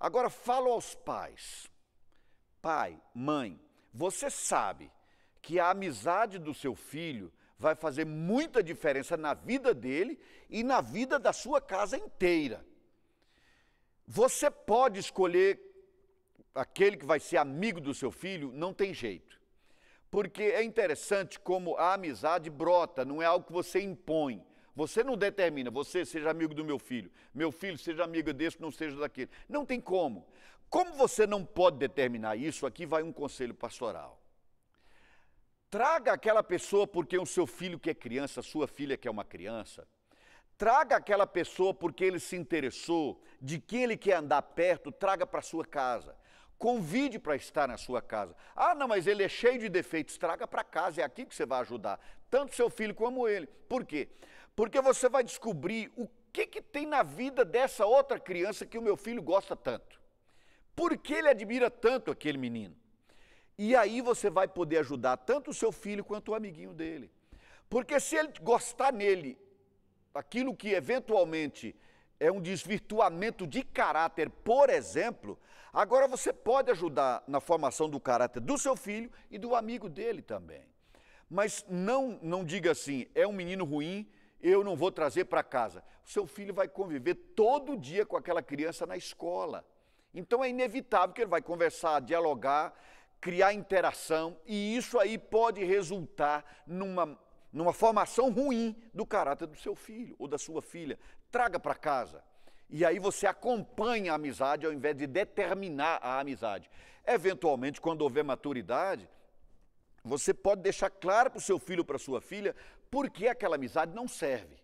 Agora, 0.00 0.28
falo 0.28 0.72
aos 0.72 0.96
pais. 0.96 1.70
Pai, 2.60 3.00
mãe, 3.14 3.60
você 3.94 4.28
sabe 4.28 4.90
que 5.40 5.60
a 5.60 5.70
amizade 5.70 6.40
do 6.40 6.52
seu 6.52 6.74
filho 6.74 7.32
vai 7.56 7.76
fazer 7.76 8.04
muita 8.04 8.60
diferença 8.60 9.16
na 9.16 9.34
vida 9.34 9.72
dele 9.72 10.18
e 10.50 10.64
na 10.64 10.80
vida 10.80 11.16
da 11.16 11.32
sua 11.32 11.60
casa 11.60 11.96
inteira. 11.96 12.66
Você 14.14 14.50
pode 14.50 15.00
escolher 15.00 15.58
aquele 16.54 16.98
que 16.98 17.06
vai 17.06 17.18
ser 17.18 17.38
amigo 17.38 17.80
do 17.80 17.94
seu 17.94 18.10
filho, 18.10 18.52
não 18.52 18.74
tem 18.74 18.92
jeito. 18.92 19.40
Porque 20.10 20.42
é 20.42 20.62
interessante 20.62 21.40
como 21.40 21.78
a 21.78 21.94
amizade 21.94 22.50
brota, 22.50 23.06
não 23.06 23.22
é 23.22 23.24
algo 23.24 23.46
que 23.46 23.52
você 23.54 23.80
impõe. 23.80 24.44
Você 24.76 25.02
não 25.02 25.16
determina, 25.16 25.70
você 25.70 26.04
seja 26.04 26.30
amigo 26.30 26.52
do 26.52 26.62
meu 26.62 26.78
filho, 26.78 27.10
meu 27.32 27.50
filho 27.50 27.78
seja 27.78 28.04
amigo 28.04 28.34
desse, 28.34 28.60
não 28.60 28.70
seja 28.70 28.98
daquele. 28.98 29.30
Não 29.48 29.64
tem 29.64 29.80
como. 29.80 30.26
Como 30.68 30.92
você 30.92 31.26
não 31.26 31.42
pode 31.42 31.78
determinar 31.78 32.36
isso, 32.36 32.66
aqui 32.66 32.84
vai 32.84 33.02
um 33.02 33.14
conselho 33.14 33.54
pastoral. 33.54 34.20
Traga 35.70 36.12
aquela 36.12 36.42
pessoa 36.42 36.86
porque 36.86 37.16
o 37.16 37.24
seu 37.24 37.46
filho 37.46 37.78
que 37.78 37.88
é 37.88 37.94
criança, 37.94 38.42
sua 38.42 38.68
filha 38.68 38.98
que 38.98 39.08
é 39.08 39.10
uma 39.10 39.24
criança, 39.24 39.88
Traga 40.62 40.94
aquela 40.94 41.26
pessoa 41.26 41.74
porque 41.74 42.04
ele 42.04 42.20
se 42.20 42.36
interessou, 42.36 43.20
de 43.40 43.58
quem 43.58 43.82
ele 43.82 43.96
quer 43.96 44.18
andar 44.18 44.40
perto, 44.42 44.92
traga 44.92 45.26
para 45.26 45.42
sua 45.42 45.66
casa. 45.66 46.16
Convide 46.56 47.18
para 47.18 47.34
estar 47.34 47.66
na 47.66 47.76
sua 47.76 48.00
casa. 48.00 48.36
Ah, 48.54 48.72
não, 48.72 48.86
mas 48.86 49.08
ele 49.08 49.24
é 49.24 49.28
cheio 49.28 49.58
de 49.58 49.68
defeitos. 49.68 50.16
Traga 50.16 50.46
para 50.46 50.62
casa, 50.62 51.00
é 51.00 51.04
aqui 51.04 51.26
que 51.26 51.34
você 51.34 51.44
vai 51.44 51.62
ajudar, 51.62 51.98
tanto 52.30 52.54
seu 52.54 52.70
filho 52.70 52.94
como 52.94 53.26
ele. 53.26 53.48
Por 53.68 53.84
quê? 53.84 54.08
Porque 54.54 54.80
você 54.80 55.08
vai 55.08 55.24
descobrir 55.24 55.90
o 55.96 56.08
que, 56.32 56.46
que 56.46 56.62
tem 56.62 56.86
na 56.86 57.02
vida 57.02 57.44
dessa 57.44 57.84
outra 57.84 58.20
criança 58.20 58.64
que 58.64 58.78
o 58.78 58.82
meu 58.82 58.96
filho 58.96 59.20
gosta 59.20 59.56
tanto. 59.56 60.00
Por 60.76 60.96
que 60.96 61.12
ele 61.12 61.28
admira 61.28 61.72
tanto 61.72 62.08
aquele 62.08 62.38
menino? 62.38 62.76
E 63.58 63.74
aí 63.74 64.00
você 64.00 64.30
vai 64.30 64.46
poder 64.46 64.78
ajudar 64.78 65.16
tanto 65.16 65.50
o 65.50 65.54
seu 65.54 65.72
filho 65.72 66.04
quanto 66.04 66.30
o 66.30 66.34
amiguinho 66.36 66.72
dele. 66.72 67.10
Porque 67.68 67.98
se 67.98 68.14
ele 68.14 68.32
gostar 68.40 68.92
nele 68.92 69.36
aquilo 70.14 70.56
que 70.56 70.70
eventualmente 70.70 71.74
é 72.18 72.30
um 72.30 72.40
desvirtuamento 72.40 73.46
de 73.46 73.62
caráter, 73.62 74.30
por 74.30 74.70
exemplo, 74.70 75.38
agora 75.72 76.06
você 76.06 76.32
pode 76.32 76.70
ajudar 76.70 77.24
na 77.26 77.40
formação 77.40 77.88
do 77.88 77.98
caráter 77.98 78.40
do 78.40 78.56
seu 78.56 78.76
filho 78.76 79.10
e 79.30 79.38
do 79.38 79.54
amigo 79.54 79.88
dele 79.88 80.22
também. 80.22 80.64
Mas 81.28 81.64
não, 81.68 82.18
não 82.22 82.44
diga 82.44 82.70
assim, 82.70 83.06
é 83.14 83.26
um 83.26 83.32
menino 83.32 83.64
ruim, 83.64 84.08
eu 84.40 84.62
não 84.62 84.76
vou 84.76 84.92
trazer 84.92 85.24
para 85.24 85.42
casa. 85.42 85.82
O 86.04 86.08
seu 86.08 86.26
filho 86.26 86.52
vai 86.52 86.68
conviver 86.68 87.14
todo 87.14 87.76
dia 87.76 88.04
com 88.04 88.16
aquela 88.16 88.42
criança 88.42 88.86
na 88.86 88.96
escola. 88.96 89.64
Então 90.14 90.44
é 90.44 90.50
inevitável 90.50 91.14
que 91.14 91.22
ele 91.22 91.30
vai 91.30 91.40
conversar, 91.40 92.00
dialogar, 92.00 92.74
criar 93.20 93.54
interação, 93.54 94.36
e 94.44 94.76
isso 94.76 94.98
aí 94.98 95.16
pode 95.16 95.64
resultar 95.64 96.44
numa 96.66 97.18
numa 97.52 97.72
formação 97.72 98.30
ruim 98.30 98.74
do 98.94 99.04
caráter 99.04 99.46
do 99.46 99.56
seu 99.56 99.74
filho 99.74 100.16
ou 100.18 100.26
da 100.26 100.38
sua 100.38 100.62
filha. 100.62 100.98
Traga 101.30 101.60
para 101.60 101.74
casa. 101.74 102.24
E 102.70 102.84
aí 102.84 102.98
você 102.98 103.26
acompanha 103.26 104.12
a 104.12 104.14
amizade 104.14 104.64
ao 104.64 104.72
invés 104.72 104.96
de 104.96 105.06
determinar 105.06 105.98
a 106.02 106.18
amizade. 106.20 106.70
Eventualmente, 107.06 107.80
quando 107.80 108.02
houver 108.02 108.24
maturidade, 108.24 109.08
você 110.02 110.32
pode 110.32 110.62
deixar 110.62 110.88
claro 110.88 111.30
para 111.30 111.38
o 111.38 111.42
seu 111.42 111.58
filho 111.58 111.80
ou 111.80 111.84
para 111.84 111.98
sua 111.98 112.20
filha 112.20 112.56
por 112.90 113.10
que 113.10 113.28
aquela 113.28 113.56
amizade 113.56 113.94
não 113.94 114.08
serve. 114.08 114.56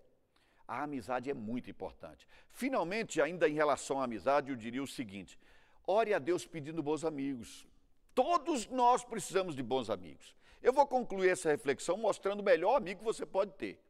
A 0.67 0.83
amizade 0.83 1.31
é 1.31 1.35
muito 1.35 1.71
importante. 1.71 2.27
Finalmente, 2.49 3.21
ainda 3.21 3.49
em 3.49 3.55
relação 3.55 4.01
à 4.01 4.05
amizade, 4.05 4.51
eu 4.51 4.57
diria 4.57 4.83
o 4.83 4.87
seguinte: 4.87 5.39
ore 5.87 6.13
a 6.13 6.19
Deus 6.19 6.47
pedindo 6.47 6.83
bons 6.83 7.05
amigos. 7.05 7.67
Todos 8.15 8.67
nós 8.67 9.05
precisamos 9.05 9.55
de 9.55 9.63
bons 9.63 9.89
amigos. 9.91 10.35
Eu 10.63 10.73
vou 10.73 10.87
concluir 10.87 11.31
essa 11.31 11.51
reflexão 11.51 11.97
mostrando 11.97 12.41
o 12.41 12.45
melhor 12.45 12.77
amigo 12.77 13.01
que 13.01 13.05
você 13.05 13.25
pode 13.25 13.53
ter. 13.53 13.81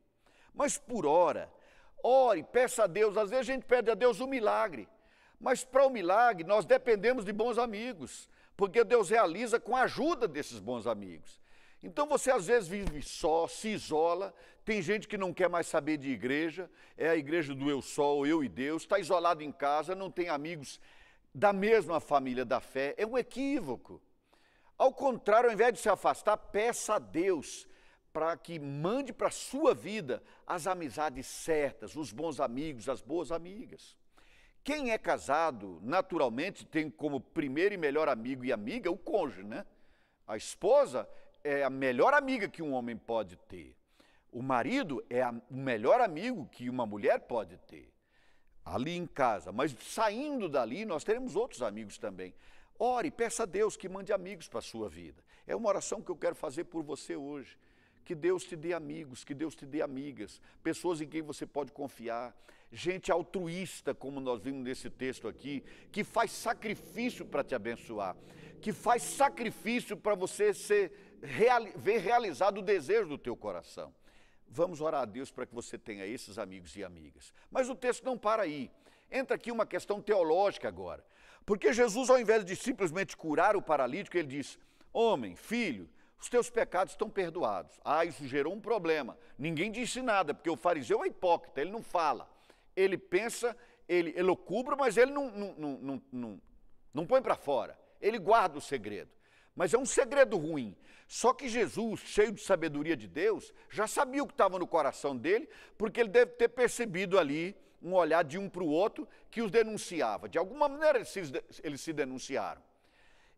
Mas 0.55 0.77
por 0.77 1.07
hora, 1.07 1.51
ore, 2.03 2.43
peça 2.43 2.85
a 2.85 2.87
Deus. 2.87 3.17
Às 3.17 3.31
vezes 3.31 3.49
a 3.49 3.53
gente 3.53 3.65
pede 3.65 3.91
a 3.91 3.95
Deus 3.95 4.21
um 4.21 4.27
milagre. 4.27 4.89
Mas 5.41 5.65
para 5.65 5.87
o 5.87 5.91
milagre, 5.91 6.45
nós 6.45 6.65
dependemos 6.65 7.25
de 7.25 7.33
bons 7.33 7.59
amigos, 7.59 8.29
porque 8.57 8.83
Deus 8.83 9.09
realiza 9.09 9.61
com 9.61 9.77
a 9.77 9.83
ajuda 9.83 10.27
desses 10.27 10.59
bons 10.59 10.87
amigos. 10.87 11.41
Então 11.83 12.09
você 12.09 12.31
às 12.31 12.49
vezes 12.49 12.69
vive 12.69 13.03
só, 13.03 13.47
se 13.47 13.69
isola, 13.69 14.35
tem 14.65 14.83
gente 14.83 15.07
que 15.07 15.17
não 15.17 15.33
quer 15.33 15.49
mais 15.49 15.69
saber 15.69 15.97
de 15.97 16.11
igreja, 16.11 16.69
é 16.97 17.09
a 17.09 17.17
igreja 17.17 17.55
do 17.55 17.71
eu 17.71 17.81
só, 17.81 18.27
eu 18.27 18.43
e 18.43 18.49
Deus, 18.49 18.83
está 18.83 18.99
isolado 18.99 19.45
em 19.45 19.53
casa, 19.53 19.95
não 19.95 20.11
tem 20.11 20.29
amigos 20.29 20.81
da 21.33 21.53
mesma 21.53 22.01
família 22.01 22.45
da 22.45 22.61
fé, 22.61 22.95
é 22.99 23.07
um 23.07 23.17
equívoco. 23.17 24.03
Ao 24.79 24.93
contrário, 24.93 25.49
ao 25.49 25.55
invés 25.55 25.75
de 25.75 25.81
se 25.81 25.89
afastar, 25.89 26.37
peça 26.37 26.95
a 26.95 26.99
Deus 27.01 27.67
para 28.13 28.37
que 28.37 28.59
mande 28.59 29.13
para 29.13 29.27
a 29.27 29.33
sua 29.33 29.75
vida 29.75 30.23
as 30.47 30.69
amizades 30.69 31.27
certas, 31.27 31.97
os 31.97 32.13
bons 32.13 32.39
amigos, 32.41 32.89
as 32.89 33.03
boas 33.03 33.33
amigas. 33.33 33.99
Quem 34.63 34.91
é 34.91 34.99
casado, 34.99 35.81
naturalmente, 35.83 36.65
tem 36.65 36.91
como 36.91 37.21
primeiro 37.21 37.75
e 37.75 37.79
melhor 37.79 38.09
amigo 38.09 38.45
e 38.45 38.53
amiga 38.53 38.91
o 38.91 38.97
cônjuge, 38.97 39.43
né? 39.43 39.67
A 40.27 40.37
esposa 40.37 41.09
é 41.43 41.65
a 41.65 41.71
melhor 41.71 42.15
amiga 42.15 42.49
que 42.49 42.63
um 42.63 42.73
homem 42.73 42.97
pode 42.97 43.37
ter. 43.37 43.77
O 44.31 44.43
marido 44.43 45.05
é 45.09 45.23
a, 45.23 45.31
o 45.51 45.57
melhor 45.57 46.01
amigo 46.01 46.47
que 46.53 46.69
uma 46.69 46.85
mulher 46.85 47.21
pode 47.21 47.57
ter. 47.59 47.93
Ali 48.65 48.95
em 48.95 49.07
casa. 49.07 49.51
Mas 49.51 49.75
saindo 49.81 50.49
dali, 50.49 50.85
nós 50.85 51.03
teremos 51.03 51.35
outros 51.35 51.63
amigos 51.63 51.97
também. 51.97 52.35
Ore, 52.79 53.11
peça 53.11 53.43
a 53.43 53.47
Deus 53.47 53.77
que 53.77 53.89
mande 53.89 54.13
amigos 54.13 54.49
para 54.49 54.61
a 54.61 54.63
sua 54.63 54.89
vida. 54.89 55.23
É 55.47 55.57
uma 55.57 55.69
oração 55.69 56.01
que 56.01 56.11
eu 56.11 56.17
quero 56.17 56.37
fazer 56.37 56.65
por 56.65 56.83
você 56.83 57.17
hoje. 57.17 57.59
Que 58.05 58.15
Deus 58.15 58.45
te 58.45 58.55
dê 58.55 58.73
amigos, 58.73 59.25
que 59.25 59.35
Deus 59.35 59.55
te 59.55 59.67
dê 59.67 59.83
amigas, 59.83 60.41
pessoas 60.63 61.01
em 61.01 61.09
quem 61.09 61.21
você 61.21 61.45
pode 61.45 61.73
confiar, 61.73 62.35
gente 62.73 63.13
altruísta, 63.13 63.95
como 63.95 64.21
nós 64.21 64.41
vimos 64.41 64.63
nesse 64.63 64.89
texto 64.89 65.29
aqui, 65.29 65.63
que 65.93 66.03
faz 66.03 66.31
sacrifício 66.31 67.27
para 67.27 67.45
te 67.45 67.55
abençoar, 67.55 68.17
que 68.63 68.73
faz 68.73 69.03
sacrifício 69.03 69.95
para 69.97 70.15
você 70.15 70.55
ser, 70.55 71.19
ver 71.77 71.99
realizado 71.99 72.59
o 72.59 72.63
desejo 72.63 73.09
do 73.09 73.19
teu 73.19 73.37
coração. 73.37 73.95
Vamos 74.47 74.81
orar 74.81 75.03
a 75.03 75.05
Deus 75.05 75.31
para 75.31 75.45
que 75.45 75.55
você 75.55 75.77
tenha 75.77 76.07
esses 76.07 76.39
amigos 76.39 76.75
e 76.77 76.83
amigas. 76.83 77.35
Mas 77.51 77.69
o 77.69 77.75
texto 77.75 78.05
não 78.05 78.17
para 78.17 78.43
aí. 78.43 78.71
Entra 79.11 79.37
aqui 79.37 79.51
uma 79.53 79.67
questão 79.67 80.01
teológica 80.01 80.69
agora. 80.69 81.05
Porque 81.49 81.73
Jesus, 81.73 82.11
ao 82.11 82.21
invés 82.21 82.45
de 82.45 82.55
simplesmente 82.55 83.17
curar 83.17 83.57
o 83.57 83.63
paralítico, 83.63 84.19
ele 84.19 84.29
diz: 84.29 84.59
Homem, 84.93 85.35
filho, 85.35 85.89
os 86.21 86.29
teus 86.29 86.51
pecados 86.51 86.93
estão 86.93 87.09
perdoados. 87.09 87.81
Ah, 87.83 88.05
isso 88.05 88.29
gerou 88.29 88.53
um 88.53 88.61
problema. 88.61 89.17
Ninguém 89.39 89.73
disse 89.73 90.03
nada, 90.03 90.35
porque 90.35 90.51
o 90.51 90.59
fariseu 90.59 91.03
é 91.03 91.07
hipócrita, 91.07 91.63
ele 91.63 91.71
não 91.71 91.83
fala. 91.83 92.31
Ele 92.77 92.99
pensa, 92.99 93.57
ele 93.89 94.13
elocubra, 94.15 94.77
mas 94.77 94.99
ele 94.99 95.11
não, 95.11 95.31
não, 95.31 95.79
não, 95.81 96.03
não, 96.13 96.41
não 96.93 97.07
põe 97.07 97.23
para 97.23 97.35
fora. 97.35 97.79
Ele 97.99 98.19
guarda 98.19 98.59
o 98.59 98.61
segredo. 98.61 99.11
Mas 99.57 99.73
é 99.73 99.79
um 99.79 99.87
segredo 99.87 100.37
ruim. 100.37 100.77
Só 101.07 101.33
que 101.33 101.49
Jesus, 101.49 102.01
cheio 102.01 102.31
de 102.31 102.43
sabedoria 102.43 102.95
de 102.95 103.09
Deus, 103.09 103.55
já 103.71 103.87
sabia 103.87 104.23
o 104.23 104.27
que 104.27 104.35
estava 104.35 104.59
no 104.59 104.67
coração 104.67 105.17
dele, 105.17 105.49
porque 105.79 105.99
ele 105.99 106.11
deve 106.11 106.33
ter 106.33 106.49
percebido 106.49 107.19
ali 107.19 107.57
um 107.83 107.95
olhar 107.95 108.25
de 108.25 108.39
um 108.39 108.49
para 108.49 108.63
o 108.63 108.69
outro 108.69 109.09
que 109.31 109.43
os 109.43 109.51
denunciava. 109.51 110.29
De 110.29 110.39
alguma 110.39 110.69
maneira 110.69 110.99
eles 110.99 111.09
se, 111.09 111.21
eles 111.63 111.81
se 111.81 111.93
denunciaram. 111.93 112.63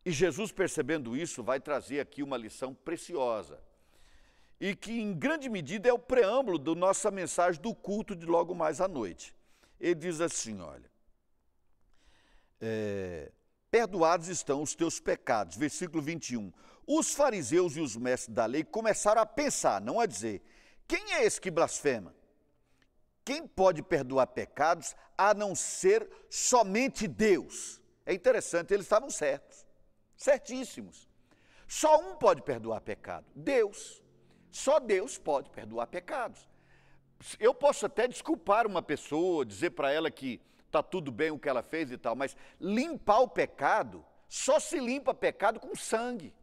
E 0.04 0.10
Jesus, 0.10 0.50
percebendo 0.50 1.16
isso, 1.16 1.42
vai 1.42 1.60
trazer 1.60 2.00
aqui 2.00 2.22
uma 2.22 2.36
lição 2.36 2.74
preciosa. 2.74 3.60
E 4.58 4.74
que, 4.74 4.92
em 4.92 5.12
grande 5.12 5.48
medida, 5.48 5.88
é 5.88 5.92
o 5.92 5.98
preâmbulo 5.98 6.58
da 6.58 6.74
nossa 6.74 7.10
mensagem 7.10 7.60
do 7.60 7.74
culto 7.74 8.14
de 8.14 8.26
logo 8.26 8.54
mais 8.54 8.80
à 8.80 8.88
noite. 8.88 9.34
Ele 9.78 9.94
diz 9.94 10.20
assim: 10.20 10.60
olha. 10.60 10.90
É, 12.60 13.32
Perdoados 13.70 14.28
estão 14.28 14.62
os 14.62 14.74
teus 14.74 14.98
pecados. 14.98 15.56
Versículo 15.56 16.02
21. 16.02 16.52
Os 16.86 17.14
fariseus 17.14 17.76
e 17.76 17.80
os 17.80 17.96
mestres 17.96 18.34
da 18.34 18.44
lei 18.44 18.64
começaram 18.64 19.22
a 19.22 19.26
pensar, 19.26 19.80
não 19.80 20.00
a 20.00 20.06
dizer: 20.06 20.42
quem 20.88 21.14
é 21.14 21.24
esse 21.24 21.40
que 21.40 21.50
blasfema? 21.50 22.14
Quem 23.24 23.46
pode 23.46 23.82
perdoar 23.82 24.26
pecados 24.28 24.96
a 25.16 25.34
não 25.34 25.54
ser 25.54 26.08
somente 26.28 27.06
Deus? 27.06 27.80
É 28.04 28.14
interessante, 28.14 28.72
eles 28.72 28.86
estavam 28.86 29.10
certos, 29.10 29.66
certíssimos. 30.16 31.08
Só 31.68 32.00
um 32.00 32.16
pode 32.16 32.42
perdoar 32.42 32.80
pecado: 32.80 33.26
Deus. 33.34 34.02
Só 34.50 34.80
Deus 34.80 35.16
pode 35.16 35.48
perdoar 35.50 35.86
pecados. 35.86 36.48
Eu 37.38 37.54
posso 37.54 37.86
até 37.86 38.08
desculpar 38.08 38.66
uma 38.66 38.82
pessoa, 38.82 39.46
dizer 39.46 39.70
para 39.70 39.92
ela 39.92 40.10
que 40.10 40.40
está 40.66 40.82
tudo 40.82 41.12
bem 41.12 41.30
o 41.30 41.38
que 41.38 41.48
ela 41.48 41.62
fez 41.62 41.90
e 41.90 41.98
tal, 41.98 42.16
mas 42.16 42.36
limpar 42.60 43.20
o 43.20 43.28
pecado, 43.28 44.04
só 44.28 44.58
se 44.58 44.78
limpa 44.78 45.12
pecado 45.12 45.60
com 45.60 45.74
sangue. 45.76 46.34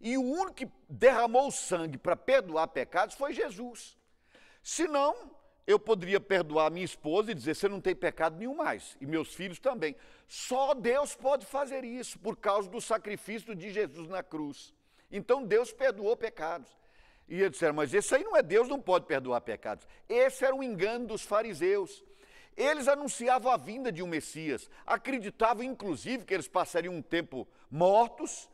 E 0.00 0.16
o 0.16 0.22
único 0.22 0.54
que 0.54 0.68
derramou 0.88 1.50
sangue 1.50 1.98
para 1.98 2.16
perdoar 2.16 2.68
pecados 2.68 3.14
foi 3.14 3.32
Jesus. 3.32 3.98
Senão, 4.62 5.30
eu 5.68 5.78
poderia 5.78 6.18
perdoar 6.18 6.70
minha 6.70 6.84
esposa 6.84 7.30
e 7.30 7.34
dizer: 7.34 7.54
você 7.54 7.68
não 7.68 7.78
tem 7.78 7.94
pecado 7.94 8.38
nenhum 8.38 8.56
mais, 8.56 8.96
e 9.02 9.04
meus 9.04 9.34
filhos 9.34 9.58
também. 9.58 9.94
Só 10.26 10.72
Deus 10.72 11.14
pode 11.14 11.44
fazer 11.44 11.84
isso, 11.84 12.18
por 12.18 12.38
causa 12.38 12.70
do 12.70 12.80
sacrifício 12.80 13.54
de 13.54 13.70
Jesus 13.70 14.08
na 14.08 14.22
cruz. 14.22 14.72
Então 15.12 15.44
Deus 15.44 15.70
perdoou 15.70 16.16
pecados. 16.16 16.70
E 17.28 17.34
eles 17.34 17.52
disseram: 17.52 17.74
mas 17.74 17.92
esse 17.92 18.14
aí 18.14 18.24
não 18.24 18.34
é 18.34 18.42
Deus, 18.42 18.66
não 18.66 18.80
pode 18.80 19.04
perdoar 19.04 19.42
pecados. 19.42 19.86
Esse 20.08 20.42
era 20.42 20.56
o 20.56 20.62
engano 20.62 21.06
dos 21.06 21.22
fariseus. 21.22 22.02
Eles 22.56 22.88
anunciavam 22.88 23.52
a 23.52 23.58
vinda 23.58 23.92
de 23.92 24.02
um 24.02 24.06
Messias, 24.06 24.70
acreditavam 24.86 25.62
inclusive 25.62 26.24
que 26.24 26.32
eles 26.32 26.48
passariam 26.48 26.94
um 26.94 27.02
tempo 27.02 27.46
mortos, 27.70 28.48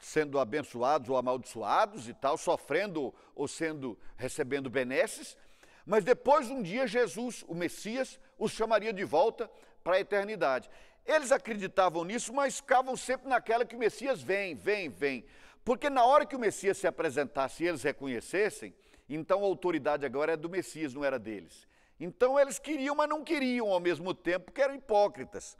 sendo 0.00 0.38
abençoados 0.38 1.08
ou 1.08 1.16
amaldiçoados 1.16 2.08
e 2.08 2.14
tal, 2.14 2.38
sofrendo 2.38 3.12
ou 3.34 3.48
sendo 3.48 3.98
recebendo 4.16 4.70
benesses, 4.70 5.36
mas 5.86 6.04
depois 6.04 6.50
um 6.50 6.60
dia 6.60 6.86
Jesus, 6.86 7.44
o 7.46 7.54
Messias, 7.54 8.18
os 8.36 8.50
chamaria 8.50 8.92
de 8.92 9.04
volta 9.04 9.48
para 9.84 9.96
a 9.96 10.00
eternidade. 10.00 10.68
Eles 11.06 11.30
acreditavam 11.30 12.04
nisso, 12.04 12.32
mas 12.34 12.56
ficavam 12.56 12.96
sempre 12.96 13.28
naquela 13.28 13.64
que 13.64 13.76
o 13.76 13.78
Messias 13.78 14.20
vem, 14.20 14.56
vem, 14.56 14.88
vem. 14.88 15.24
Porque 15.64 15.88
na 15.88 16.04
hora 16.04 16.26
que 16.26 16.34
o 16.34 16.38
Messias 16.38 16.76
se 16.78 16.86
apresentasse 16.88 17.62
e 17.62 17.68
eles 17.68 17.84
reconhecessem, 17.84 18.74
então 19.08 19.40
a 19.40 19.46
autoridade 19.46 20.04
agora 20.04 20.32
é 20.32 20.36
do 20.36 20.50
Messias, 20.50 20.92
não 20.92 21.04
era 21.04 21.18
deles. 21.18 21.66
Então 22.00 22.38
eles 22.38 22.58
queriam, 22.58 22.96
mas 22.96 23.08
não 23.08 23.22
queriam 23.22 23.72
ao 23.72 23.80
mesmo 23.80 24.12
tempo, 24.12 24.46
porque 24.46 24.60
eram 24.60 24.74
hipócritas. 24.74 25.56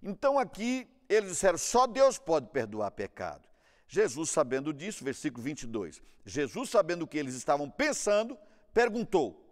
Então 0.00 0.38
aqui 0.38 0.88
eles 1.08 1.30
disseram: 1.30 1.58
só 1.58 1.86
Deus 1.86 2.18
pode 2.18 2.48
perdoar 2.48 2.92
pecado. 2.92 3.46
Jesus, 3.88 4.30
sabendo 4.30 4.72
disso, 4.72 5.04
versículo 5.04 5.42
22, 5.42 6.02
Jesus, 6.24 6.70
sabendo 6.70 7.02
o 7.02 7.06
que 7.06 7.18
eles 7.18 7.34
estavam 7.34 7.68
pensando, 7.70 8.38
perguntou. 8.72 9.45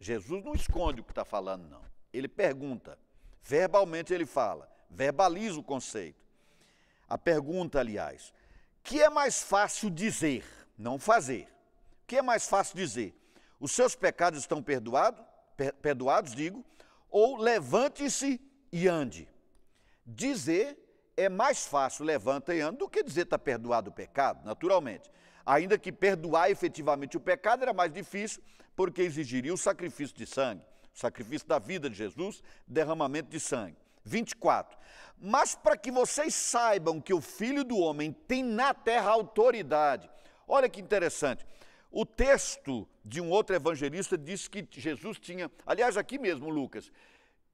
Jesus 0.00 0.44
não 0.44 0.54
esconde 0.54 1.00
o 1.00 1.04
que 1.04 1.12
está 1.12 1.24
falando, 1.24 1.68
não. 1.68 1.82
Ele 2.12 2.28
pergunta. 2.28 2.98
Verbalmente 3.42 4.12
ele 4.12 4.26
fala, 4.26 4.70
verbaliza 4.88 5.58
o 5.58 5.62
conceito. 5.62 6.24
A 7.08 7.18
pergunta, 7.18 7.80
aliás, 7.80 8.32
que 8.82 9.02
é 9.02 9.10
mais 9.10 9.42
fácil 9.42 9.90
dizer, 9.90 10.44
não 10.78 10.98
fazer? 10.98 11.48
O 12.02 12.06
que 12.06 12.16
é 12.16 12.22
mais 12.22 12.48
fácil 12.48 12.76
dizer? 12.76 13.14
Os 13.60 13.72
seus 13.72 13.94
pecados 13.94 14.40
estão 14.40 14.62
perdoados? 14.62 15.24
perdoados, 15.80 16.34
digo, 16.34 16.64
ou 17.10 17.36
levante-se 17.36 18.40
e 18.72 18.88
ande. 18.88 19.28
Dizer 20.04 20.76
é 21.16 21.28
mais 21.28 21.64
fácil 21.66 22.04
levanta 22.04 22.54
e 22.54 22.60
anda 22.60 22.78
do 22.78 22.88
que 22.88 23.02
dizer 23.02 23.22
está 23.22 23.38
perdoado 23.38 23.90
o 23.90 23.92
pecado, 23.92 24.44
naturalmente. 24.44 25.10
Ainda 25.46 25.78
que 25.78 25.92
perdoar 25.92 26.50
efetivamente 26.50 27.16
o 27.16 27.20
pecado 27.20 27.62
era 27.62 27.72
mais 27.72 27.92
difícil, 27.92 28.42
porque 28.76 29.02
exigiria 29.02 29.52
o 29.52 29.58
sacrifício 29.58 30.16
de 30.16 30.26
sangue, 30.26 30.64
o 30.94 30.98
sacrifício 30.98 31.46
da 31.46 31.58
vida 31.58 31.88
de 31.88 31.96
Jesus, 31.96 32.42
derramamento 32.66 33.30
de 33.30 33.40
sangue. 33.40 33.76
24. 34.04 34.76
Mas 35.18 35.54
para 35.54 35.76
que 35.76 35.90
vocês 35.90 36.34
saibam 36.34 37.00
que 37.00 37.14
o 37.14 37.20
Filho 37.20 37.64
do 37.64 37.78
Homem 37.78 38.12
tem 38.12 38.42
na 38.42 38.74
terra 38.74 39.10
autoridade. 39.10 40.10
Olha 40.46 40.68
que 40.68 40.80
interessante. 40.80 41.46
O 41.90 42.04
texto 42.04 42.86
de 43.04 43.20
um 43.20 43.30
outro 43.30 43.54
evangelista 43.54 44.18
diz 44.18 44.48
que 44.48 44.66
Jesus 44.70 45.18
tinha, 45.18 45.50
aliás, 45.64 45.96
aqui 45.96 46.18
mesmo, 46.18 46.50
Lucas, 46.50 46.90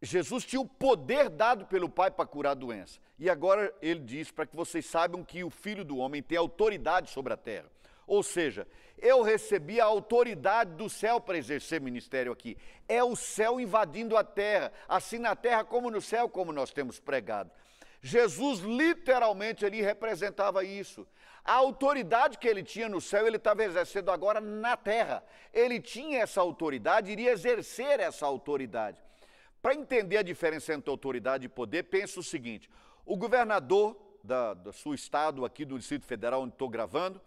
Jesus 0.02 0.44
tinha 0.44 0.61
o 0.61 0.66
poder 0.66 1.28
dado 1.28 1.66
pelo 1.66 1.88
Pai 1.88 2.11
para 2.11 2.26
curar 2.26 2.52
a 2.52 2.54
doença. 2.54 2.98
E 3.18 3.28
agora 3.28 3.72
ele 3.83 4.00
diz 4.00 4.30
para 4.30 4.46
que 4.46 4.56
vocês 4.56 4.87
saibam 4.87 5.22
que 5.22 5.44
o 5.44 5.50
Filho 5.50 5.85
do 5.85 5.98
Homem 5.98 6.22
tem 6.22 6.38
autoridade 6.38 7.11
sobre 7.11 7.35
a 7.35 7.37
terra. 7.37 7.70
Ou 8.10 8.24
seja, 8.24 8.66
eu 8.98 9.22
recebi 9.22 9.80
a 9.80 9.84
autoridade 9.84 10.72
do 10.72 10.90
céu 10.90 11.20
para 11.20 11.38
exercer 11.38 11.80
ministério 11.80 12.32
aqui. 12.32 12.58
É 12.88 13.04
o 13.04 13.14
céu 13.14 13.60
invadindo 13.60 14.16
a 14.16 14.24
terra, 14.24 14.72
assim 14.88 15.18
na 15.18 15.36
terra 15.36 15.62
como 15.62 15.92
no 15.92 16.00
céu, 16.00 16.28
como 16.28 16.52
nós 16.52 16.72
temos 16.72 16.98
pregado. 16.98 17.52
Jesus 18.02 18.58
literalmente 18.62 19.64
ali 19.64 19.80
representava 19.80 20.64
isso. 20.64 21.06
A 21.44 21.52
autoridade 21.52 22.36
que 22.36 22.48
ele 22.48 22.64
tinha 22.64 22.88
no 22.88 23.00
céu, 23.00 23.28
ele 23.28 23.36
estava 23.36 23.62
exercendo 23.62 24.10
agora 24.10 24.40
na 24.40 24.76
terra. 24.76 25.22
Ele 25.54 25.80
tinha 25.80 26.18
essa 26.18 26.40
autoridade, 26.40 27.12
iria 27.12 27.30
exercer 27.30 28.00
essa 28.00 28.26
autoridade. 28.26 29.00
Para 29.62 29.76
entender 29.76 30.16
a 30.16 30.22
diferença 30.22 30.74
entre 30.74 30.90
autoridade 30.90 31.46
e 31.46 31.48
poder, 31.48 31.84
pensa 31.84 32.18
o 32.18 32.24
seguinte: 32.24 32.68
o 33.06 33.16
governador 33.16 33.96
da, 34.24 34.52
do 34.52 34.72
seu 34.72 34.94
estado, 34.94 35.44
aqui 35.44 35.64
do 35.64 35.78
Distrito 35.78 36.06
Federal, 36.06 36.42
onde 36.42 36.54
estou 36.54 36.68
gravando, 36.68 37.20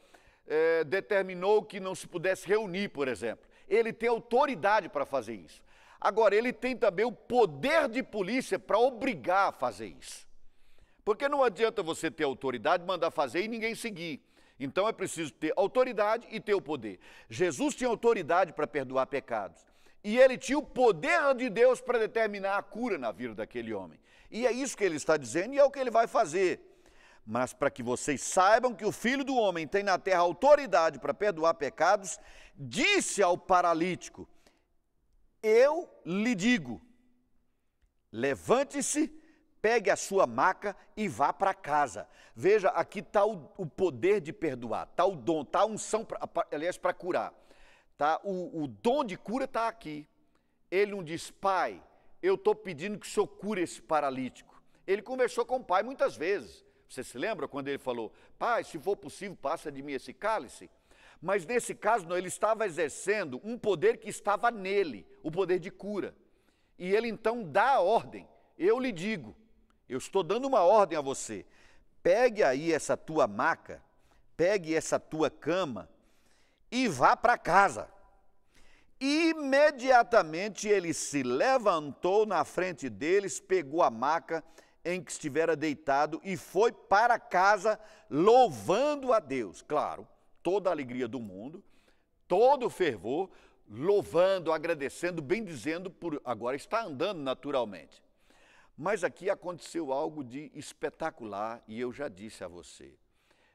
é, 0.47 0.83
determinou 0.83 1.63
que 1.63 1.79
não 1.79 1.95
se 1.95 2.07
pudesse 2.07 2.47
reunir, 2.47 2.89
por 2.89 3.07
exemplo. 3.07 3.45
Ele 3.67 3.93
tem 3.93 4.09
autoridade 4.09 4.89
para 4.89 5.05
fazer 5.05 5.35
isso. 5.35 5.61
Agora, 5.99 6.35
ele 6.35 6.51
tem 6.51 6.75
também 6.75 7.05
o 7.05 7.11
poder 7.11 7.87
de 7.87 8.03
polícia 8.03 8.59
para 8.59 8.77
obrigar 8.77 9.49
a 9.49 9.51
fazer 9.51 9.87
isso. 9.87 10.27
Porque 11.05 11.27
não 11.29 11.43
adianta 11.43 11.81
você 11.81 12.09
ter 12.11 12.23
autoridade, 12.23 12.85
mandar 12.85 13.11
fazer 13.11 13.43
e 13.43 13.47
ninguém 13.47 13.75
seguir. 13.75 14.21
Então 14.59 14.87
é 14.87 14.93
preciso 14.93 15.33
ter 15.33 15.53
autoridade 15.55 16.27
e 16.29 16.39
ter 16.39 16.53
o 16.53 16.61
poder. 16.61 16.99
Jesus 17.29 17.75
tinha 17.75 17.89
autoridade 17.89 18.53
para 18.53 18.67
perdoar 18.67 19.07
pecados. 19.07 19.61
E 20.03 20.17
ele 20.17 20.37
tinha 20.37 20.57
o 20.57 20.63
poder 20.63 21.33
de 21.35 21.49
Deus 21.49 21.81
para 21.81 21.99
determinar 21.99 22.57
a 22.57 22.63
cura 22.63 22.97
na 22.97 23.11
vida 23.11 23.33
daquele 23.33 23.73
homem. 23.73 23.99
E 24.29 24.45
é 24.45 24.51
isso 24.51 24.75
que 24.75 24.83
ele 24.83 24.97
está 24.97 25.15
dizendo 25.17 25.53
e 25.53 25.59
é 25.59 25.63
o 25.63 25.71
que 25.71 25.79
ele 25.79 25.91
vai 25.91 26.07
fazer. 26.07 26.59
Mas 27.25 27.53
para 27.53 27.71
que 27.71 27.81
vocês 27.81 28.21
saibam 28.21 28.75
que 28.75 28.85
o 28.85 28.91
Filho 28.91 29.23
do 29.23 29.35
Homem 29.35 29.67
tem 29.67 29.83
na 29.83 29.97
terra 29.97 30.19
autoridade 30.19 30.99
para 30.99 31.13
perdoar 31.13 31.53
pecados, 31.53 32.19
disse 32.55 33.23
ao 33.23 33.37
paralítico: 33.37 34.27
Eu 35.41 35.89
lhe 36.05 36.35
digo, 36.35 36.81
levante-se 38.11 39.23
pegue 39.63 39.89
a 39.89 39.95
sua 39.95 40.27
maca 40.27 40.75
e 40.95 41.07
vá 41.07 41.31
para 41.31 41.53
casa. 41.53 42.05
Veja, 42.35 42.67
aqui 42.67 42.99
está 42.99 43.25
o, 43.25 43.49
o, 43.57 43.65
poder 43.65 44.19
de 44.19 44.33
perdoar, 44.33 44.89
está 44.91 45.05
o 45.05 45.15
dom, 45.15 45.41
está 45.41 45.61
a 45.61 45.65
unção, 45.65 46.03
pra, 46.03 46.19
aliás, 46.51 46.77
para 46.77 46.93
curar. 46.93 47.33
Tá? 47.97 48.19
O, 48.25 48.63
o 48.63 48.67
dom 48.67 49.05
de 49.05 49.17
cura 49.17 49.45
está 49.45 49.69
aqui. 49.69 50.05
Ele 50.69 50.91
não 50.91 51.01
diz, 51.01 51.31
pai, 51.31 51.81
eu 52.21 52.35
estou 52.35 52.53
pedindo 52.53 52.99
que 52.99 53.07
o 53.07 53.09
senhor 53.09 53.25
cure 53.25 53.61
esse 53.61 53.81
paralítico. 53.81 54.61
Ele 54.85 55.01
conversou 55.01 55.45
com 55.45 55.55
o 55.55 55.63
pai 55.63 55.81
muitas 55.81 56.17
vezes. 56.17 56.62
Você 56.93 57.03
se 57.03 57.17
lembra 57.17 57.47
quando 57.47 57.69
ele 57.69 57.79
falou, 57.79 58.13
pai, 58.37 58.63
se 58.63 58.77
for 58.77 58.95
possível, 58.95 59.35
passa 59.35 59.71
de 59.71 59.81
mim 59.81 59.93
esse 59.93 60.13
cálice? 60.13 60.69
Mas 61.19 61.43
nesse 61.43 61.73
caso, 61.73 62.05
não, 62.05 62.15
ele 62.15 62.27
estava 62.27 62.67
exercendo 62.67 63.41
um 63.43 63.57
poder 63.57 63.97
que 63.97 64.09
estava 64.09 64.51
nele, 64.51 65.03
o 65.23 65.31
poder 65.31 65.57
de 65.57 65.71
cura. 65.71 66.13
E 66.77 66.93
ele 66.93 67.07
então 67.07 67.41
dá 67.41 67.71
a 67.71 67.79
ordem. 67.79 68.27
Eu 68.59 68.79
lhe 68.79 68.91
digo, 68.91 69.35
eu 69.89 69.97
estou 69.97 70.21
dando 70.21 70.45
uma 70.45 70.61
ordem 70.61 70.95
a 70.95 71.01
você. 71.01 71.47
Pegue 72.03 72.43
aí 72.43 72.71
essa 72.71 72.95
tua 72.95 73.25
maca, 73.25 73.81
pegue 74.37 74.75
essa 74.75 74.99
tua 74.99 75.31
cama 75.31 75.89
e 76.69 76.87
vá 76.87 77.17
para 77.17 77.39
casa. 77.39 77.89
Imediatamente 79.01 80.67
ele 80.67 80.93
se 80.93 81.23
levantou 81.23 82.23
na 82.27 82.45
frente 82.45 82.87
deles, 82.87 83.39
pegou 83.39 83.81
a 83.81 83.89
maca 83.89 84.43
em 84.85 85.01
que 85.01 85.11
estivera 85.11 85.55
deitado 85.55 86.19
e 86.23 86.35
foi 86.35 86.71
para 86.71 87.17
casa 87.19 87.79
louvando 88.09 89.13
a 89.13 89.19
Deus. 89.19 89.61
Claro, 89.61 90.07
toda 90.41 90.69
a 90.69 90.73
alegria 90.73 91.07
do 91.07 91.19
mundo, 91.19 91.63
todo 92.27 92.65
o 92.65 92.69
fervor, 92.69 93.29
louvando, 93.69 94.51
agradecendo, 94.51 95.21
bendizendo, 95.21 95.89
por 95.89 96.21
agora 96.25 96.55
está 96.55 96.83
andando 96.83 97.21
naturalmente. 97.21 98.03
Mas 98.77 99.03
aqui 99.03 99.29
aconteceu 99.29 99.93
algo 99.93 100.23
de 100.23 100.51
espetacular 100.53 101.63
e 101.67 101.79
eu 101.79 101.93
já 101.93 102.07
disse 102.07 102.43
a 102.43 102.47
você. 102.47 102.97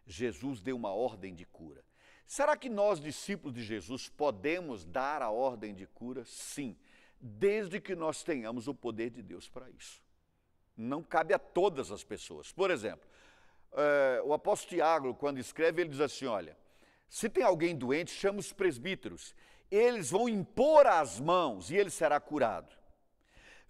Jesus 0.07 0.61
deu 0.61 0.77
uma 0.77 0.93
ordem 0.93 1.35
de 1.35 1.45
cura. 1.45 1.85
Será 2.27 2.57
que 2.57 2.69
nós, 2.69 3.01
discípulos 3.01 3.55
de 3.55 3.63
Jesus, 3.63 4.09
podemos 4.09 4.85
dar 4.85 5.23
a 5.23 5.31
ordem 5.31 5.75
de 5.75 5.87
cura? 5.87 6.25
Sim, 6.25 6.77
desde 7.21 7.81
que 7.81 7.95
nós 7.95 8.23
tenhamos 8.23 8.69
o 8.69 8.75
poder 8.75 9.11
de 9.11 9.23
Deus 9.23 9.49
para 9.49 9.69
isso. 9.71 10.01
Não 10.79 11.03
cabe 11.03 11.35
a 11.35 11.39
todas 11.41 11.91
as 11.91 12.05
pessoas. 12.05 12.53
Por 12.53 12.71
exemplo, 12.71 13.05
é, 13.73 14.23
o 14.25 14.33
apóstolo 14.33 14.77
Tiago, 14.77 15.15
quando 15.15 15.39
escreve, 15.39 15.83
ele 15.83 15.91
diz 15.91 16.01
assim: 16.01 16.27
olha, 16.27 16.57
se 17.09 17.29
tem 17.29 17.43
alguém 17.43 17.75
doente, 17.75 18.13
chama 18.13 18.39
os 18.39 18.53
presbíteros. 18.53 19.35
Eles 19.71 20.11
vão 20.11 20.29
impor 20.29 20.87
as 20.87 21.19
mãos 21.19 21.71
e 21.71 21.77
ele 21.77 21.91
será 21.91 22.19
curado. 22.21 22.75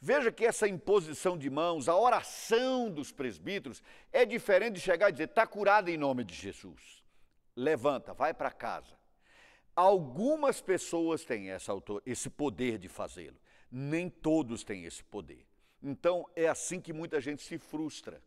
Veja 0.00 0.30
que 0.30 0.44
essa 0.44 0.68
imposição 0.68 1.36
de 1.36 1.50
mãos, 1.50 1.88
a 1.88 1.96
oração 1.96 2.88
dos 2.88 3.10
presbíteros, 3.10 3.82
é 4.12 4.24
diferente 4.24 4.74
de 4.74 4.80
chegar 4.80 5.08
e 5.08 5.12
dizer: 5.12 5.24
está 5.24 5.46
curado 5.46 5.88
em 5.88 5.96
nome 5.96 6.24
de 6.24 6.34
Jesus. 6.34 7.02
Levanta, 7.56 8.12
vai 8.12 8.34
para 8.34 8.50
casa. 8.50 8.96
Algumas 9.74 10.60
pessoas 10.60 11.24
têm 11.24 11.50
essa, 11.50 11.72
esse 12.04 12.28
poder 12.28 12.78
de 12.78 12.88
fazê-lo, 12.88 13.36
nem 13.70 14.10
todos 14.10 14.62
têm 14.62 14.84
esse 14.84 15.02
poder. 15.02 15.47
Então 15.82 16.26
é 16.34 16.48
assim 16.48 16.80
que 16.80 16.92
muita 16.92 17.20
gente 17.20 17.42
se 17.42 17.58
frustra, 17.58 18.22